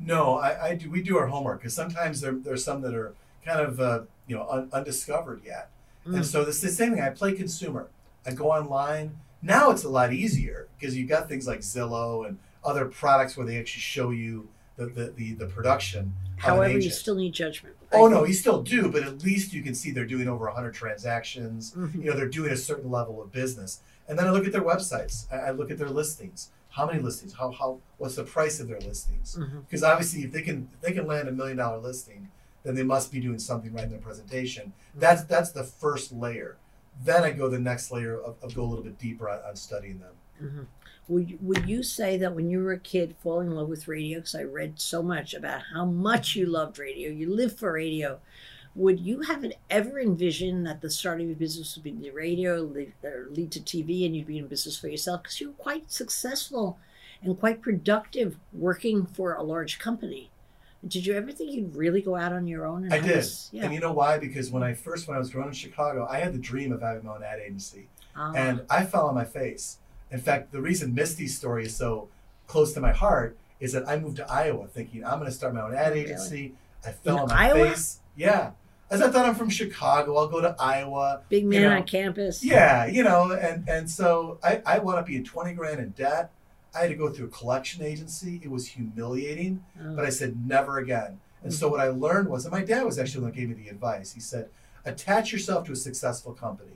No, 0.00 0.36
I, 0.38 0.68
I 0.68 0.74
do. 0.74 0.90
We 0.90 1.02
do 1.02 1.16
our 1.18 1.26
homework 1.28 1.60
because 1.60 1.74
sometimes 1.74 2.20
there 2.20 2.32
there's 2.32 2.64
some 2.64 2.82
that 2.82 2.94
are 2.94 3.14
kind 3.44 3.60
of 3.60 3.80
uh, 3.80 4.00
you 4.26 4.36
know 4.36 4.46
un, 4.50 4.68
undiscovered 4.72 5.42
yet, 5.44 5.70
Mm. 6.06 6.16
and 6.16 6.26
so 6.26 6.44
this 6.44 6.60
the 6.60 6.68
same 6.68 6.92
thing. 6.92 7.02
I 7.02 7.08
play 7.10 7.32
consumer. 7.32 7.88
I 8.26 8.32
go 8.32 8.50
online. 8.52 9.18
Now 9.42 9.70
it's 9.70 9.84
a 9.84 9.88
lot 9.88 10.12
easier 10.12 10.68
because 10.78 10.96
you've 10.96 11.08
got 11.08 11.28
things 11.28 11.46
like 11.46 11.60
Zillow 11.60 12.26
and 12.28 12.38
other 12.64 12.84
products 12.86 13.36
where 13.36 13.46
they 13.46 13.58
actually 13.58 13.80
show 13.80 14.10
you 14.10 14.48
the 14.76 14.86
the 14.86 15.12
the, 15.16 15.34
the 15.34 15.46
production. 15.46 16.14
However, 16.36 16.78
you 16.78 16.90
still 16.90 17.14
need 17.14 17.32
judgment. 17.32 17.76
Oh 17.92 18.08
no, 18.08 18.24
you 18.24 18.34
still 18.34 18.62
do, 18.62 18.90
but 18.90 19.02
at 19.02 19.22
least 19.22 19.52
you 19.52 19.62
can 19.62 19.74
see 19.74 19.90
they're 19.90 20.04
doing 20.04 20.28
over 20.28 20.44
100 20.46 20.74
transactions. 20.74 21.72
Mhm. 21.72 21.94
You 21.94 22.10
know, 22.10 22.16
they're 22.16 22.28
doing 22.28 22.52
a 22.52 22.56
certain 22.56 22.90
level 22.90 23.22
of 23.22 23.32
business. 23.32 23.80
And 24.08 24.18
then 24.18 24.26
I 24.26 24.30
look 24.30 24.46
at 24.46 24.52
their 24.52 24.62
websites. 24.62 25.26
I, 25.32 25.48
I 25.48 25.50
look 25.50 25.70
at 25.70 25.78
their 25.78 25.88
listings. 25.88 26.50
How 26.70 26.86
many 26.86 27.00
listings? 27.00 27.32
How 27.34 27.50
how 27.50 27.78
what's 27.96 28.16
the 28.16 28.24
price 28.24 28.60
of 28.60 28.68
their 28.68 28.80
listings? 28.80 29.36
Mhm. 29.38 29.64
Because 29.66 29.82
obviously, 29.82 30.22
if 30.24 30.32
they 30.32 30.42
can 30.42 30.68
if 30.74 30.80
they 30.80 30.92
can 30.92 31.06
land 31.06 31.28
a 31.28 31.32
million 31.32 31.56
dollar 31.56 31.78
listing, 31.78 32.28
then 32.62 32.74
they 32.74 32.82
must 32.82 33.10
be 33.10 33.20
doing 33.20 33.38
something 33.38 33.72
right 33.72 33.84
in 33.84 33.90
their 33.90 33.98
presentation. 33.98 34.72
That's 34.94 35.22
that's 35.24 35.52
the 35.52 35.64
first 35.64 36.12
layer. 36.12 36.56
Then 37.04 37.24
I 37.24 37.30
go 37.30 37.48
the 37.48 37.58
next 37.58 37.90
layer 37.90 38.18
of, 38.20 38.36
of 38.42 38.54
go 38.54 38.62
a 38.62 38.66
little 38.66 38.84
bit 38.84 38.98
deeper 38.98 39.28
on, 39.28 39.40
on 39.46 39.56
studying 39.56 40.00
them. 40.00 40.68
Would 41.08 41.30
you, 41.30 41.38
would 41.40 41.68
you 41.68 41.82
say 41.82 42.16
that 42.18 42.34
when 42.34 42.50
you 42.50 42.60
were 42.62 42.72
a 42.72 42.78
kid, 42.78 43.14
falling 43.22 43.48
in 43.48 43.54
love 43.54 43.68
with 43.68 43.86
radio? 43.86 44.18
Because 44.18 44.34
I 44.34 44.42
read 44.42 44.80
so 44.80 45.02
much 45.02 45.34
about 45.34 45.62
how 45.72 45.84
much 45.84 46.34
you 46.34 46.46
loved 46.46 46.78
radio, 46.78 47.10
you 47.10 47.32
lived 47.32 47.58
for 47.58 47.72
radio. 47.72 48.18
Would 48.74 49.00
you 49.00 49.22
have 49.22 49.44
it 49.44 49.56
ever 49.70 49.98
envisioned 50.00 50.66
that 50.66 50.80
the 50.82 50.90
start 50.90 51.20
of 51.20 51.26
your 51.28 51.36
business 51.36 51.76
would 51.76 51.84
be 51.84 51.92
the 51.92 52.10
radio, 52.10 52.56
lead, 52.60 52.92
lead 53.30 53.50
to 53.52 53.60
TV, 53.60 54.04
and 54.04 54.14
you'd 54.16 54.26
be 54.26 54.38
in 54.38 54.48
business 54.48 54.76
for 54.78 54.88
yourself? 54.88 55.22
Because 55.22 55.40
you 55.40 55.48
were 55.48 55.54
quite 55.54 55.90
successful 55.90 56.78
and 57.22 57.38
quite 57.38 57.62
productive 57.62 58.36
working 58.52 59.06
for 59.06 59.32
a 59.34 59.42
large 59.42 59.78
company. 59.78 60.30
Did 60.86 61.06
you 61.06 61.14
ever 61.14 61.32
think 61.32 61.52
you'd 61.52 61.74
really 61.74 62.02
go 62.02 62.16
out 62.16 62.32
on 62.32 62.46
your 62.46 62.66
own? 62.66 62.84
And 62.84 62.92
I 62.92 62.98
did, 62.98 63.08
this- 63.16 63.48
Yeah. 63.52 63.64
and 63.64 63.72
you 63.72 63.80
know 63.80 63.92
why? 63.92 64.18
Because 64.18 64.50
when 64.50 64.62
I 64.62 64.74
first 64.74 65.08
when 65.08 65.16
I 65.16 65.18
was 65.20 65.30
growing 65.30 65.48
in 65.48 65.54
Chicago, 65.54 66.06
I 66.10 66.18
had 66.18 66.34
the 66.34 66.38
dream 66.38 66.70
of 66.72 66.82
having 66.82 67.04
my 67.04 67.14
own 67.14 67.22
ad 67.22 67.38
agency. 67.40 67.88
Ah, 68.14 68.32
and 68.34 68.62
I 68.68 68.84
fell 68.84 69.06
on 69.06 69.14
my 69.14 69.24
face. 69.24 69.78
In 70.10 70.20
fact, 70.20 70.52
the 70.52 70.60
reason 70.60 70.94
Misty's 70.94 71.36
story 71.36 71.64
is 71.66 71.74
so 71.76 72.08
close 72.46 72.72
to 72.74 72.80
my 72.80 72.92
heart 72.92 73.36
is 73.58 73.72
that 73.72 73.88
I 73.88 73.98
moved 73.98 74.16
to 74.18 74.30
Iowa 74.30 74.66
thinking 74.68 75.04
I'm 75.04 75.18
going 75.18 75.30
to 75.30 75.32
start 75.36 75.54
my 75.54 75.62
own 75.62 75.74
ad 75.74 75.92
Really? 75.92 76.04
agency. 76.04 76.54
I 76.84 76.90
fell 76.92 77.16
In 77.16 77.22
on 77.22 77.28
my 77.28 77.48
Iowa? 77.50 77.70
face. 77.70 78.00
Yeah. 78.16 78.52
As 78.88 79.02
I 79.02 79.10
thought 79.10 79.26
I'm 79.26 79.34
from 79.34 79.50
Chicago, 79.50 80.16
I'll 80.16 80.28
go 80.28 80.40
to 80.40 80.54
Iowa. 80.60 81.22
big 81.28 81.44
man 81.44 81.60
you 81.62 81.68
know, 81.68 81.74
on 81.76 81.82
campus. 81.84 82.44
Yeah, 82.44 82.86
you 82.86 83.02
know, 83.02 83.32
and 83.32 83.68
and 83.68 83.90
so 83.90 84.38
I 84.44 84.62
I 84.64 84.78
wound 84.78 84.98
up 85.00 85.06
being 85.06 85.24
20 85.24 85.54
grand 85.54 85.80
in 85.80 85.90
debt. 85.90 86.30
I 86.72 86.80
had 86.82 86.90
to 86.90 86.94
go 86.94 87.08
through 87.10 87.26
a 87.26 87.30
collection 87.30 87.82
agency. 87.82 88.40
It 88.44 88.50
was 88.50 88.68
humiliating, 88.68 89.64
Oh, 89.82 89.96
but 89.96 90.04
I 90.04 90.10
said 90.10 90.46
never 90.46 90.78
again. 90.78 91.18
And 91.42 91.52
so 91.52 91.66
mm-hmm. 91.66 91.72
what 91.72 91.80
I 91.80 91.88
learned 91.88 92.28
was, 92.28 92.44
and 92.44 92.52
my 92.52 92.62
dad 92.62 92.84
was 92.84 92.98
actually 92.98 93.20
the 93.20 93.26
one 93.26 93.32
who 93.32 93.40
gave 93.40 93.48
me 93.48 93.54
the 93.64 93.68
advice. 93.70 94.12
He 94.12 94.20
said, 94.20 94.50
attach 94.84 95.32
yourself 95.32 95.64
to 95.66 95.72
a 95.72 95.76
successful 95.76 96.32
company 96.32 96.72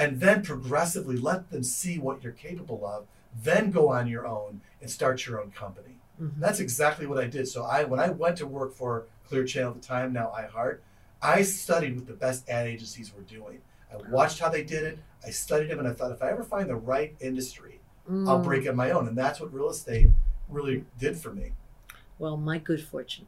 and 0.00 0.18
then 0.18 0.42
progressively 0.42 1.16
let 1.18 1.50
them 1.50 1.62
see 1.62 1.98
what 1.98 2.22
you're 2.22 2.32
capable 2.32 2.84
of 2.86 3.04
then 3.44 3.70
go 3.70 3.90
on 3.90 4.08
your 4.08 4.26
own 4.26 4.60
and 4.80 4.90
start 4.90 5.24
your 5.26 5.40
own 5.40 5.50
company. 5.52 5.94
Mhm. 6.20 6.38
that's 6.38 6.58
exactly 6.60 7.06
what 7.06 7.18
i 7.18 7.26
did. 7.26 7.46
So 7.48 7.64
i 7.64 7.84
when 7.84 8.00
i 8.00 8.08
went 8.10 8.36
to 8.38 8.46
work 8.46 8.74
for 8.74 9.04
clear 9.28 9.44
channel 9.44 9.70
at 9.74 9.80
the 9.80 9.86
time 9.86 10.12
now 10.12 10.32
iheart 10.36 10.78
i 11.22 11.42
studied 11.42 11.96
what 11.96 12.06
the 12.06 12.14
best 12.26 12.48
ad 12.48 12.66
agencies 12.66 13.12
were 13.14 13.22
doing. 13.36 13.60
I 13.92 13.96
watched 14.10 14.38
how 14.40 14.48
they 14.48 14.64
did 14.64 14.82
it. 14.90 14.98
I 15.24 15.30
studied 15.30 15.68
them 15.70 15.78
and 15.78 15.86
i 15.88 15.92
thought 15.92 16.12
if 16.12 16.22
i 16.22 16.30
ever 16.30 16.42
find 16.44 16.68
the 16.68 16.76
right 16.94 17.14
industry 17.20 17.74
i'll 18.28 18.40
Mm. 18.40 18.44
break 18.44 18.64
it 18.64 18.70
on 18.70 18.76
my 18.76 18.90
own. 18.90 19.06
And 19.06 19.16
that's 19.16 19.38
what 19.40 19.52
real 19.54 19.70
estate 19.70 20.08
really 20.48 20.84
did 20.98 21.16
for 21.16 21.32
me. 21.32 21.52
Well, 22.18 22.36
my 22.36 22.58
good 22.58 22.82
fortune. 22.82 23.26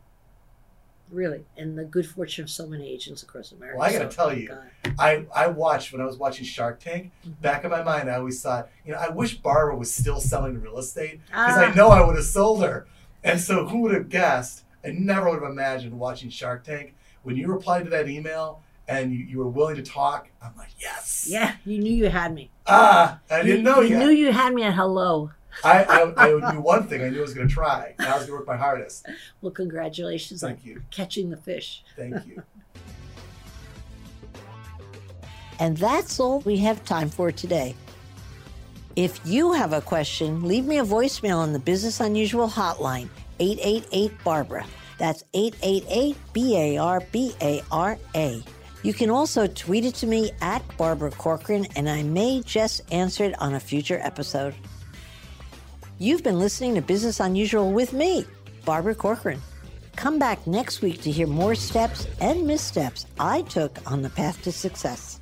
Really. 1.13 1.45
And 1.59 1.79
the 1.79 1.85
good 1.85 2.07
fortune 2.09 2.43
of 2.45 2.51
so 2.51 2.67
many 2.67 2.89
agents 2.89 3.23
across 3.23 3.53
America. 3.53 3.79
Well, 3.79 3.89
I 3.89 3.93
gotta 3.93 4.11
So, 4.11 4.17
tell 4.17 4.29
thank 4.31 4.41
you, 4.41 4.49
God. 4.49 4.95
I, 4.99 5.25
I 5.35 5.47
watched 5.49 5.93
when 5.93 6.01
I 6.01 6.07
was 6.07 6.17
watching 6.17 6.45
Shark 6.45 6.81
Tank. 6.81 7.13
Mhm. 7.27 7.41
Back 7.43 7.65
in 7.65 7.71
my 7.71 7.83
mind, 7.83 8.11
I 8.11 8.15
always 8.17 8.41
thought, 8.43 8.69
you 8.87 8.93
know, 8.93 8.99
I 8.99 9.11
wish 9.11 9.37
Barbara 9.37 9.77
was 9.77 9.93
still 9.93 10.21
selling 10.21 10.61
real 10.61 10.79
estate 10.79 11.21
because 11.27 11.59
I 11.59 11.71
Ah. 11.71 11.75
know 11.75 11.89
I 11.89 12.05
would 12.05 12.17
have 12.17 12.25
sold 12.25 12.63
her. 12.65 12.87
And 13.23 13.39
so, 13.39 13.67
who 13.69 13.81
would 13.83 13.93
have 13.95 14.09
guessed? 14.09 14.65
I 14.85 14.89
never 14.91 15.31
would 15.31 15.43
have 15.43 15.51
imagined 15.51 15.99
watching 15.99 16.31
Shark 16.31 16.65
Tank 16.65 16.95
when 17.23 17.37
you 17.37 17.47
replied 17.47 17.85
to 17.85 17.91
that 17.91 18.09
email 18.09 18.61
and 18.89 19.13
you, 19.13 19.19
you 19.19 19.39
were 19.39 19.49
willing 19.49 19.77
to 19.77 19.83
talk. 19.83 20.29
I'm 20.43 20.57
like, 20.57 20.71
yes. 20.81 21.27
Yeah, 21.31 21.55
you 21.65 21.79
knew 21.79 21.93
you 21.93 22.09
had 22.09 22.35
me. 22.35 22.51
Ah, 22.67 23.21
I 23.31 23.43
didn't 23.43 23.63
know 23.65 23.81
you 23.81 23.97
knew 23.99 24.11
you 24.11 24.33
had 24.33 24.53
me 24.55 24.63
at 24.65 24.75
hello. 24.75 25.31
I, 25.65 25.85
I, 25.85 26.27
I 26.29 26.53
knew 26.53 26.61
one 26.61 26.89
thing. 26.89 27.03
I 27.03 27.09
knew 27.09 27.19
I 27.19 27.23
was 27.23 27.35
going 27.35 27.49
to 27.49 27.53
try. 27.53 27.95
I 27.99 28.17
was 28.17 28.27
going 28.27 28.27
to 28.27 28.33
work 28.33 28.47
my 28.47 28.57
hardest. 28.57 29.07
Well, 29.41 29.53
congratulations 29.53 30.43
on 30.43 30.51
Thank 30.51 30.65
you. 30.65 30.83
catching 30.91 31.31
the 31.31 31.37
fish. 31.37 31.85
Thank 31.97 32.27
you. 32.27 32.43
And 35.59 35.77
that's 35.77 36.19
all 36.19 36.41
we 36.41 36.57
have 36.59 36.85
time 36.85 37.09
for 37.09 37.31
today. 37.31 37.75
If 38.97 39.21
you 39.25 39.53
have 39.53 39.73
a 39.73 39.81
question, 39.81 40.43
leave 40.43 40.65
me 40.67 40.79
a 40.79 40.85
voicemail 40.85 41.37
on 41.37 41.53
the 41.53 41.59
Business 41.59 42.01
Unusual 42.01 42.49
hotline, 42.49 43.09
888 43.41 44.13
Barbara. 44.25 44.67
That's 44.99 45.25
888 45.35 46.17
B 46.33 46.57
A 46.57 46.77
R 46.79 47.01
B 47.13 47.35
A 47.41 47.63
R 47.71 47.99
A. 48.15 48.43
You 48.83 48.93
can 48.93 49.11
also 49.11 49.47
tweet 49.47 49.85
it 49.85 49.95
to 49.97 50.07
me 50.07 50.33
at 50.41 50.63
Barbara 50.77 51.11
Corcoran, 51.13 51.67
and 51.77 51.89
I 51.89 52.03
may 52.03 52.43
just 52.43 52.83
answer 52.93 53.25
it 53.25 53.41
on 53.41 53.55
a 53.55 53.61
future 53.61 54.01
episode. 54.03 54.55
You've 56.03 56.25
been 56.25 56.41
listening 56.41 56.75
to 56.75 56.83
Business 56.83 57.21
Unusual 57.21 57.71
with 57.71 57.93
me, 57.93 58.25
Barbara 58.65 58.93
Corcoran. 58.93 59.41
Come 59.95 60.19
back 60.19 60.45
next 60.49 60.83
week 60.83 61.01
to 61.03 61.13
hear 61.13 61.29
more 61.29 61.55
steps 61.55 62.09
and 62.21 62.45
missteps 62.45 63.07
I 63.21 63.43
took 63.43 63.79
on 63.89 64.03
the 64.03 64.11
path 64.11 64.43
to 64.43 64.51
success. 64.51 65.21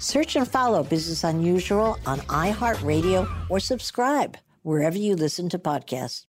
Search 0.00 0.34
and 0.34 0.48
follow 0.48 0.82
Business 0.82 1.22
Unusual 1.22 1.96
on 2.06 2.18
iHeartRadio 2.22 3.48
or 3.48 3.60
subscribe 3.60 4.36
wherever 4.62 4.98
you 4.98 5.14
listen 5.14 5.48
to 5.50 5.60
podcasts. 5.60 6.26